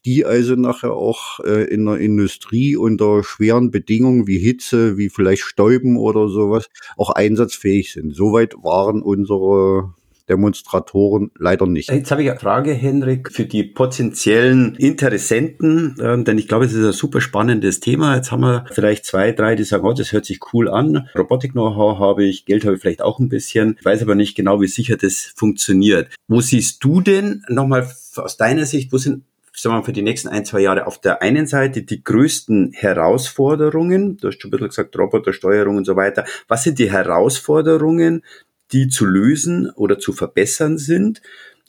die 0.06 0.26
also 0.26 0.56
nachher 0.56 0.93
auch 0.93 1.39
äh, 1.41 1.65
in 1.65 1.86
der 1.86 1.97
Industrie 1.97 2.76
unter 2.76 3.23
schweren 3.23 3.71
Bedingungen 3.71 4.28
wie 4.28 4.39
Hitze, 4.39 4.97
wie 4.97 5.10
vielleicht 5.10 5.43
Stäuben 5.43 5.97
oder 5.97 6.28
sowas 6.30 6.69
auch 6.97 7.12
einsatzfähig 7.12 7.93
sind. 7.93 8.15
Soweit 8.15 8.56
waren 8.56 9.02
unsere 9.02 9.93
Demonstratoren 10.30 11.32
leider 11.38 11.66
nicht. 11.66 11.90
Jetzt 11.90 12.12
habe 12.12 12.24
ich 12.24 12.30
eine 12.30 12.40
Frage, 12.40 12.74
Henrik, 12.74 13.32
für 13.32 13.46
die 13.46 13.63
potenziellen 13.63 14.76
Interessenten, 14.76 15.96
ähm, 16.02 16.26
denn 16.26 16.38
ich 16.38 16.48
glaube, 16.48 16.66
es 16.66 16.74
ist 16.74 16.86
ein 16.86 16.92
super 16.92 17.22
spannendes 17.22 17.80
Thema. 17.80 18.16
Jetzt 18.16 18.32
haben 18.32 18.42
wir 18.42 18.66
vielleicht 18.72 19.06
zwei, 19.06 19.32
drei, 19.32 19.56
die 19.56 19.63
sagen, 19.63 19.86
oh, 19.86 19.94
das 19.94 20.12
hört 20.12 20.26
sich 20.26 20.40
cool 20.54 20.70
an. 20.70 21.08
Robotik-Know-how 21.18 22.00
habe 22.00 22.26
ich, 22.26 22.46
Geld 22.46 22.66
habe 22.66 22.76
ich 22.76 22.82
vielleicht 22.82 23.02
auch 23.02 23.20
ein 23.20 23.30
bisschen. 23.30 23.78
Ich 23.80 23.86
weiß 23.86 24.02
aber 24.02 24.16
nicht 24.16 24.36
genau, 24.36 24.62
wie 24.62 24.68
sicher 24.68 24.98
das 24.98 25.34
funktioniert. 25.36 26.10
Wo 26.28 26.42
siehst 26.42 26.84
du 26.84 27.02
denn 27.02 27.44
nochmal 27.48 27.90
aus 28.16 28.38
deiner 28.38 28.66
Sicht, 28.66 28.92
wo 28.92 28.98
sind 28.98 29.24
sagen 29.60 29.74
wir 29.74 29.80
mal, 29.80 29.86
für 29.86 29.94
die 29.94 30.02
nächsten 30.02 30.28
ein, 30.28 30.46
zwei 30.46 30.60
Jahre 30.60 30.86
auf 30.86 31.00
der 31.00 31.22
einen 31.22 31.48
Seite 31.48 31.82
die 31.82 32.04
größten 32.04 32.74
Herausforderungen, 32.74 34.18
du 34.18 34.28
hast 34.28 34.42
schon 34.42 34.50
ein 34.50 34.52
bisschen 34.52 34.68
gesagt, 34.68 34.98
Robotersteuerung 34.98 35.78
und 35.78 35.86
so 35.86 35.96
weiter. 35.96 36.26
Was 36.48 36.63
sind 36.63 36.80
die 36.80 36.92
Herausforderungen, 36.92 38.24
die 38.72 38.88
zu 38.88 39.06
lösen 39.06 39.70
oder 39.70 40.00
zu 40.00 40.14
verbessern 40.14 40.78
sind. 40.78 41.22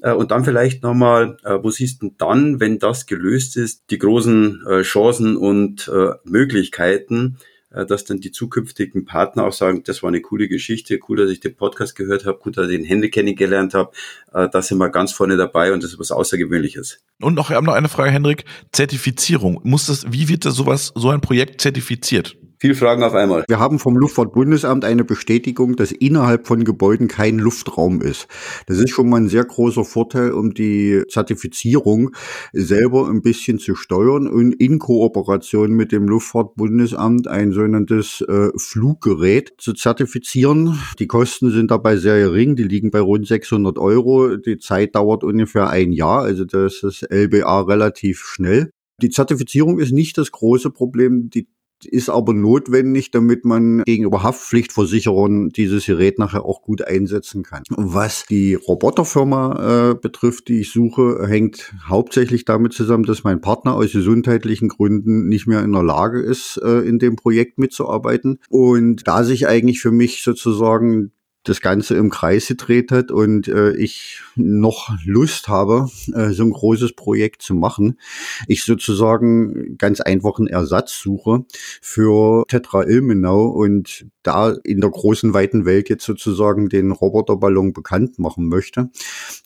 Äh, 0.03 0.13
und 0.13 0.31
dann 0.31 0.45
vielleicht 0.45 0.83
nochmal, 0.83 1.37
äh, 1.45 1.59
wo 1.63 1.71
siehst 1.71 2.03
du 2.03 2.15
dann, 2.19 2.61
wenn 2.61 2.79
das 2.79 3.07
gelöst 3.07 3.57
ist, 3.57 3.85
die 3.91 3.99
großen 3.99 4.65
äh, 4.67 4.83
Chancen 4.83 5.37
und 5.37 5.91
Möglichkeiten, 6.25 7.39
dass 7.87 8.05
dann 8.05 8.21
die 8.21 8.33
zukünftigen 8.33 9.05
Partner 9.05 9.45
auch 9.45 9.53
sagen, 9.53 9.83
das 9.85 10.03
war 10.03 10.09
eine 10.09 10.21
coole 10.21 10.49
Geschichte, 10.49 10.99
cool, 11.09 11.17
dass 11.17 11.31
ich 11.31 11.41
den 11.41 11.55
Podcast 11.55 11.97
gehört 11.97 12.27
habe, 12.27 12.39
gut, 12.39 12.57
dass 12.57 12.69
ich 12.69 12.77
den 12.77 12.85
Hände 12.85 13.11
kennengelernt 13.11 13.75
habe, 13.75 13.93
da 14.33 14.63
sind 14.63 14.79
wir 14.79 14.89
ganz 14.91 15.13
vorne 15.13 15.37
dabei 15.37 15.73
und 15.73 15.83
das 15.83 15.93
ist 15.93 15.99
was 15.99 16.11
Außergewöhnliches. 16.11 17.03
Und 17.21 17.35
noch, 17.35 17.51
wir 17.51 17.57
haben 17.57 17.67
noch 17.67 17.75
eine 17.75 17.89
Frage, 17.89 18.11
Hendrik. 18.11 18.45
Zertifizierung. 18.73 19.61
Muss 19.65 19.87
das, 19.87 20.07
wie 20.11 20.29
wird 20.29 20.45
das 20.45 20.55
sowas, 20.55 20.93
so 20.95 21.11
ein 21.11 21.21
Projekt 21.21 21.61
zertifiziert? 21.61 22.37
Viel 22.61 22.75
Fragen 22.75 23.05
auf 23.05 23.15
einmal. 23.15 23.45
Wir 23.47 23.61
haben 23.61 23.79
vom 23.79 23.97
Luftfahrtbundesamt 23.97 24.85
eine 24.85 25.05
Bestätigung, 25.05 25.77
dass 25.77 25.93
innerhalb 25.93 26.49
von 26.49 26.65
Gebäuden 26.65 27.07
kein 27.07 27.39
Luftraum 27.39 28.03
ist. 28.03 28.27
Das 28.67 28.79
ist 28.79 28.91
schon 28.91 29.09
mal 29.09 29.19
ein 29.19 29.29
sehr 29.29 29.45
großer 29.45 29.85
Vorteil, 29.85 30.33
um 30.33 30.55
die 30.55 31.05
Zertifizierung 31.09 32.11
selber 32.53 33.09
ein 33.09 33.23
bisschen 33.23 33.61
zu 33.61 33.77
steuern 33.77 34.27
und 34.27 34.55
in 34.55 34.81
Kooperation 34.81 35.71
mit 35.71 35.93
dem 35.93 36.09
Luftfahrtbundesamt 36.09 37.29
ein 37.29 37.53
sogenanntes 37.69 38.23
äh, 38.23 38.51
Fluggerät 38.57 39.53
zu 39.59 39.75
zertifizieren. 39.75 40.79
Die 40.99 41.07
Kosten 41.07 41.51
sind 41.51 41.71
dabei 41.71 41.97
sehr 41.97 42.19
gering, 42.19 42.57
die 42.57 42.65
liegen 42.65 42.91
bei 42.91 43.01
rund 43.01 43.27
600 43.27 43.79
Euro. 43.79 44.37
Die 44.37 44.59
Zeit 44.59 44.95
dauert 44.95 45.23
ungefähr 45.23 45.69
ein 45.69 45.93
Jahr, 45.93 46.23
also 46.23 46.45
das 46.45 46.83
ist 46.83 47.07
LBA 47.11 47.63
relativ 47.63 48.21
schnell. 48.21 48.71
Die 49.01 49.11
Zertifizierung 49.11 49.79
ist 49.79 49.93
nicht 49.93 50.19
das 50.19 50.33
große 50.33 50.71
Problem. 50.71 51.31
Die 51.31 51.47
ist 51.85 52.09
aber 52.09 52.33
notwendig, 52.33 53.11
damit 53.11 53.45
man 53.45 53.83
gegenüber 53.85 54.23
Haftpflichtversicherern 54.23 55.51
dieses 55.51 55.87
Gerät 55.87 56.19
nachher 56.19 56.45
auch 56.45 56.63
gut 56.63 56.83
einsetzen 56.83 57.43
kann. 57.43 57.63
Was 57.71 58.27
die 58.27 58.55
Roboterfirma 58.55 59.91
äh, 59.91 59.95
betrifft, 59.95 60.49
die 60.49 60.61
ich 60.61 60.73
suche, 60.73 61.27
hängt 61.27 61.75
hauptsächlich 61.89 62.45
damit 62.45 62.73
zusammen, 62.73 63.05
dass 63.05 63.25
mein 63.25 63.41
Partner 63.41 63.75
aus 63.75 63.93
gesundheitlichen 63.93 64.69
Gründen 64.69 65.29
nicht 65.29 65.47
mehr 65.47 65.63
in 65.63 65.73
der 65.73 65.83
Lage 65.83 66.21
ist, 66.21 66.61
äh, 66.63 66.81
in 66.81 66.99
dem 66.99 67.17
Projekt 67.17 67.59
mitzuarbeiten. 67.59 68.41
Und 68.49 69.07
da 69.07 69.25
sich 69.25 69.47
eigentlich 69.47 69.81
für 69.81 69.93
mich 69.93 70.23
sozusagen 70.23 71.13
das 71.49 71.61
Ganze 71.61 71.97
im 71.97 72.11
Kreis 72.11 72.49
gedreht 72.49 72.93
hat 72.93 73.11
und 73.11 73.49
äh, 73.49 73.73
ich 73.77 74.21
noch 74.37 74.91
Lust 75.05 75.49
habe, 75.49 75.89
äh, 76.15 76.31
so 76.31 76.45
ein 76.45 76.51
großes 76.51 76.93
Projekt 76.95 77.43
zu 77.43 77.55
machen. 77.55 77.99
Ich 78.47 78.65
sozusagen 78.65 79.77
ganz 79.79 80.01
einfach 80.01 80.39
einen 80.39 80.49
Ersatz 80.49 80.99
suche 81.01 81.45
für 81.81 82.45
Tetra 82.49 82.85
Ilmenau 82.85 83.47
und 83.47 84.07
da 84.23 84.55
in 84.65 84.81
der 84.83 84.91
großen 84.91 85.33
weiten 85.33 85.65
Welt 85.65 85.89
jetzt 85.89 86.05
sozusagen 86.05 86.69
den 86.69 86.93
Roboterballon 86.93 87.73
bekannt 87.73 88.19
machen 88.19 88.49
möchte. 88.49 88.91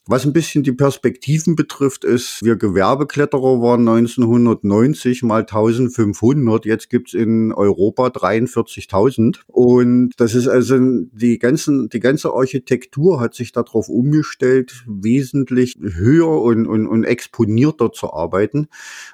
Was 0.06 0.26
ein 0.26 0.32
bisschen 0.32 0.64
die 0.64 0.72
Perspektiven 0.72 1.54
betrifft, 1.54 2.04
ist, 2.04 2.40
wir 2.42 2.56
Gewerbekletterer 2.56 3.62
waren 3.62 3.88
1990 3.88 5.22
mal 5.22 5.42
1500, 5.42 6.66
jetzt 6.66 6.90
gibt's 6.90 7.14
in 7.14 7.52
Europa 7.52 8.08
43.000 8.08 9.42
und 9.46 10.10
das 10.16 10.34
ist 10.34 10.48
also 10.48 10.76
die 11.12 11.38
ganzen 11.38 11.88
die 11.92 12.00
ganze 12.00 12.32
Architektur 12.32 13.20
hat 13.20 13.34
sich 13.34 13.52
darauf 13.52 13.88
umgestellt, 13.88 14.84
wesentlich 14.86 15.78
höher 15.80 16.40
und, 16.40 16.66
und, 16.66 16.86
und 16.86 17.04
exponierter 17.04 17.92
zu 17.92 18.12
arbeiten. 18.12 18.68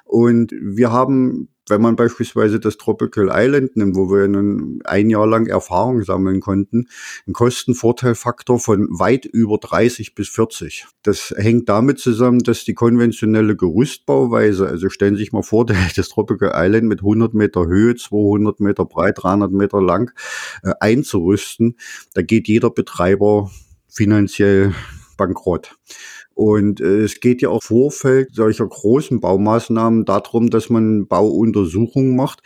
Und 0.05 0.53
wir 0.59 0.91
haben 0.91 1.49
wenn 1.69 1.81
man 1.81 1.95
beispielsweise 1.95 2.59
das 2.59 2.77
Tropical 2.77 3.29
Island 3.31 3.75
nimmt, 3.75 3.95
wo 3.95 4.09
wir 4.09 4.23
einen, 4.23 4.81
ein 4.85 5.09
Jahr 5.09 5.27
lang 5.27 5.47
Erfahrung 5.47 6.03
sammeln 6.03 6.39
konnten, 6.39 6.87
einen 7.25 7.33
Kostenvorteilfaktor 7.33 8.59
von 8.59 8.87
weit 8.91 9.25
über 9.25 9.57
30 9.57 10.15
bis 10.15 10.29
40. 10.29 10.87
Das 11.03 11.33
hängt 11.37 11.69
damit 11.69 11.99
zusammen, 11.99 12.39
dass 12.39 12.65
die 12.65 12.73
konventionelle 12.73 13.55
Gerüstbauweise, 13.55 14.67
also 14.67 14.89
stellen 14.89 15.15
Sie 15.15 15.23
sich 15.23 15.31
mal 15.31 15.43
vor, 15.43 15.65
das 15.95 16.09
Tropical 16.09 16.51
Island 16.53 16.87
mit 16.87 16.99
100 16.99 17.33
Meter 17.33 17.65
Höhe, 17.65 17.95
200 17.95 18.59
Meter 18.59 18.85
breit, 18.85 19.19
300 19.21 19.51
Meter 19.51 19.81
lang 19.81 20.11
äh, 20.63 20.73
einzurüsten, 20.79 21.77
da 22.13 22.21
geht 22.21 22.47
jeder 22.47 22.69
Betreiber 22.69 23.51
finanziell 23.87 24.73
bankrott. 25.17 25.75
Und 26.39 26.79
äh, 26.79 27.01
es 27.01 27.19
geht 27.19 27.41
ja 27.41 27.49
auch 27.49 27.61
Vorfeld 27.61 28.33
solcher 28.33 28.65
großen 28.65 29.19
Baumaßnahmen 29.19 30.05
darum, 30.05 30.49
dass 30.49 30.69
man 30.69 31.05
Bauuntersuchungen 31.05 32.15
macht. 32.15 32.43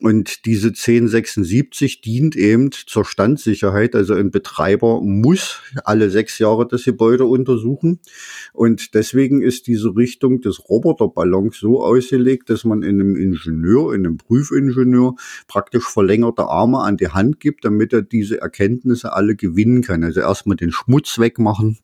Und 0.00 0.46
diese 0.46 0.68
1076 0.68 2.00
dient 2.00 2.36
eben 2.36 2.70
zur 2.72 3.04
Standsicherheit. 3.04 3.94
Also 3.94 4.14
ein 4.14 4.30
Betreiber 4.30 5.02
muss 5.02 5.60
alle 5.84 6.08
sechs 6.08 6.38
Jahre 6.38 6.66
das 6.66 6.84
Gebäude 6.84 7.26
untersuchen. 7.26 8.00
Und 8.54 8.94
deswegen 8.94 9.42
ist 9.42 9.66
diese 9.66 9.94
Richtung 9.94 10.40
des 10.40 10.66
Roboterballons 10.70 11.58
so 11.58 11.84
ausgelegt, 11.84 12.48
dass 12.48 12.64
man 12.64 12.82
einem 12.82 13.14
Ingenieur, 13.14 13.92
einem 13.92 14.16
Prüfingenieur 14.16 15.16
praktisch 15.48 15.84
verlängerte 15.84 16.46
Arme 16.46 16.78
an 16.78 16.96
die 16.96 17.08
Hand 17.08 17.40
gibt, 17.40 17.66
damit 17.66 17.92
er 17.92 18.00
diese 18.00 18.40
Erkenntnisse 18.40 19.12
alle 19.12 19.36
gewinnen 19.36 19.82
kann. 19.82 20.02
Also 20.02 20.20
erstmal 20.20 20.56
den 20.56 20.72
Schmutz 20.72 21.18
wegmachen 21.18 21.76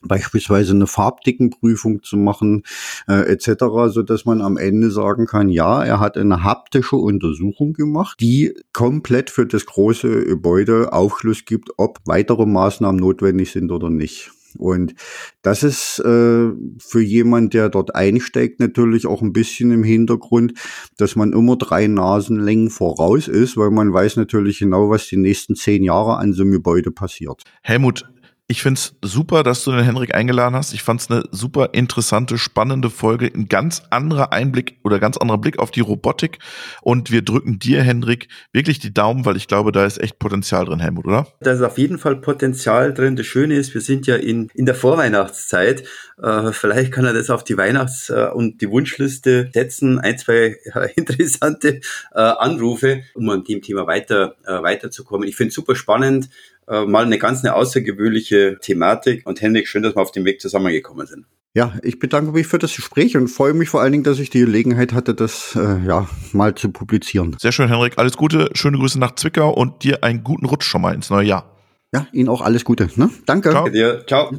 beispielsweise 0.00 0.72
eine 0.72 0.86
Farbdickenprüfung 0.86 2.02
zu 2.02 2.16
machen 2.16 2.62
äh, 3.08 3.32
etc., 3.32 3.64
so 3.88 4.02
dass 4.02 4.24
man 4.24 4.40
am 4.42 4.56
Ende 4.56 4.90
sagen 4.90 5.26
kann, 5.26 5.48
ja, 5.48 5.82
er 5.82 6.00
hat 6.00 6.16
eine 6.16 6.44
haptische 6.44 6.96
Untersuchung 6.96 7.72
gemacht, 7.72 8.18
die 8.20 8.54
komplett 8.72 9.30
für 9.30 9.46
das 9.46 9.66
große 9.66 10.24
Gebäude 10.24 10.92
Aufschluss 10.92 11.44
gibt, 11.44 11.70
ob 11.76 11.98
weitere 12.04 12.46
Maßnahmen 12.46 13.00
notwendig 13.00 13.52
sind 13.52 13.72
oder 13.72 13.90
nicht. 13.90 14.30
Und 14.56 14.94
das 15.42 15.62
ist 15.62 15.98
äh, 16.00 16.50
für 16.78 17.00
jemand, 17.00 17.54
der 17.54 17.68
dort 17.68 17.94
einsteigt, 17.94 18.60
natürlich 18.60 19.06
auch 19.06 19.20
ein 19.22 19.32
bisschen 19.32 19.70
im 19.70 19.84
Hintergrund, 19.84 20.54
dass 20.96 21.16
man 21.16 21.32
immer 21.32 21.56
drei 21.56 21.86
Nasenlängen 21.86 22.70
voraus 22.70 23.28
ist, 23.28 23.56
weil 23.56 23.70
man 23.70 23.92
weiß 23.92 24.16
natürlich 24.16 24.58
genau, 24.58 24.90
was 24.90 25.06
die 25.06 25.16
nächsten 25.16 25.54
zehn 25.54 25.84
Jahre 25.84 26.16
an 26.16 26.32
so 26.32 26.42
einem 26.42 26.52
Gebäude 26.52 26.90
passiert. 26.90 27.42
Helmut, 27.62 28.08
ich 28.50 28.62
find's 28.62 28.94
super, 29.02 29.42
dass 29.42 29.62
du 29.62 29.72
den 29.72 29.84
Henrik 29.84 30.14
eingeladen 30.14 30.56
hast. 30.56 30.72
Ich 30.72 30.82
fand's 30.82 31.10
eine 31.10 31.24
super 31.32 31.70
interessante, 31.72 32.38
spannende 32.38 32.88
Folge. 32.88 33.26
Ein 33.26 33.48
ganz 33.48 33.82
anderer 33.90 34.32
Einblick 34.32 34.78
oder 34.84 34.98
ganz 34.98 35.18
anderer 35.18 35.36
Blick 35.36 35.58
auf 35.58 35.70
die 35.70 35.82
Robotik. 35.82 36.38
Und 36.80 37.10
wir 37.10 37.20
drücken 37.20 37.58
dir, 37.58 37.82
Henrik, 37.82 38.28
wirklich 38.50 38.78
die 38.78 38.94
Daumen, 38.94 39.26
weil 39.26 39.36
ich 39.36 39.48
glaube, 39.48 39.70
da 39.70 39.84
ist 39.84 40.00
echt 40.00 40.18
Potenzial 40.18 40.64
drin, 40.64 40.80
Helmut, 40.80 41.04
oder? 41.04 41.26
Da 41.40 41.52
ist 41.52 41.60
auf 41.60 41.76
jeden 41.76 41.98
Fall 41.98 42.16
Potenzial 42.16 42.94
drin. 42.94 43.16
Das 43.16 43.26
Schöne 43.26 43.54
ist, 43.54 43.74
wir 43.74 43.82
sind 43.82 44.06
ja 44.06 44.16
in, 44.16 44.48
in 44.54 44.64
der 44.64 44.74
Vorweihnachtszeit. 44.74 45.84
Äh, 46.16 46.52
vielleicht 46.52 46.90
kann 46.90 47.04
er 47.04 47.12
das 47.12 47.28
auf 47.28 47.44
die 47.44 47.58
Weihnachts- 47.58 48.08
äh, 48.08 48.30
und 48.32 48.62
die 48.62 48.70
Wunschliste 48.70 49.50
setzen. 49.52 49.98
Ein, 49.98 50.16
zwei 50.16 50.56
interessante 50.96 51.80
äh, 52.14 52.18
Anrufe, 52.20 53.02
um 53.12 53.28
an 53.28 53.44
dem 53.44 53.60
Thema 53.60 53.86
weiter, 53.86 54.36
äh, 54.46 54.62
weiterzukommen. 54.62 55.28
Ich 55.28 55.36
finde 55.36 55.52
super 55.52 55.76
spannend 55.76 56.30
äh, 56.68 56.84
mal 56.84 57.04
eine 57.04 57.18
ganz 57.18 57.44
eine 57.44 57.54
außergewöhnliche 57.54 58.58
Thematik. 58.60 59.26
Und 59.26 59.40
Henrik, 59.40 59.68
schön, 59.68 59.82
dass 59.82 59.96
wir 59.96 60.02
auf 60.02 60.12
dem 60.12 60.24
Weg 60.24 60.40
zusammengekommen 60.40 61.06
sind. 61.06 61.26
Ja, 61.54 61.72
ich 61.82 61.98
bedanke 61.98 62.32
mich 62.32 62.46
für 62.46 62.58
das 62.58 62.76
Gespräch 62.76 63.16
und 63.16 63.28
freue 63.28 63.54
mich 63.54 63.68
vor 63.68 63.80
allen 63.80 63.92
Dingen, 63.92 64.04
dass 64.04 64.18
ich 64.18 64.30
die 64.30 64.40
Gelegenheit 64.40 64.92
hatte, 64.92 65.14
das 65.14 65.56
äh, 65.56 65.84
ja 65.86 66.08
mal 66.32 66.54
zu 66.54 66.70
publizieren. 66.70 67.36
Sehr 67.38 67.52
schön, 67.52 67.68
Henrik. 67.68 67.94
Alles 67.96 68.16
Gute, 68.16 68.50
schöne 68.52 68.78
Grüße 68.78 68.98
nach 68.98 69.14
Zwickau 69.14 69.50
und 69.50 69.82
dir 69.82 70.04
einen 70.04 70.22
guten 70.22 70.46
Rutsch 70.46 70.64
schon 70.64 70.82
mal 70.82 70.94
ins 70.94 71.10
neue 71.10 71.26
Jahr. 71.26 71.56
Ja, 71.92 72.06
Ihnen 72.12 72.28
auch 72.28 72.42
alles 72.42 72.64
Gute. 72.64 72.88
Ne? 72.96 73.10
Danke. 73.26 73.50
Ciao. 73.50 73.68
Dir. 73.68 74.04
Ciao. 74.06 74.30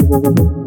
Ciao. 0.00 0.63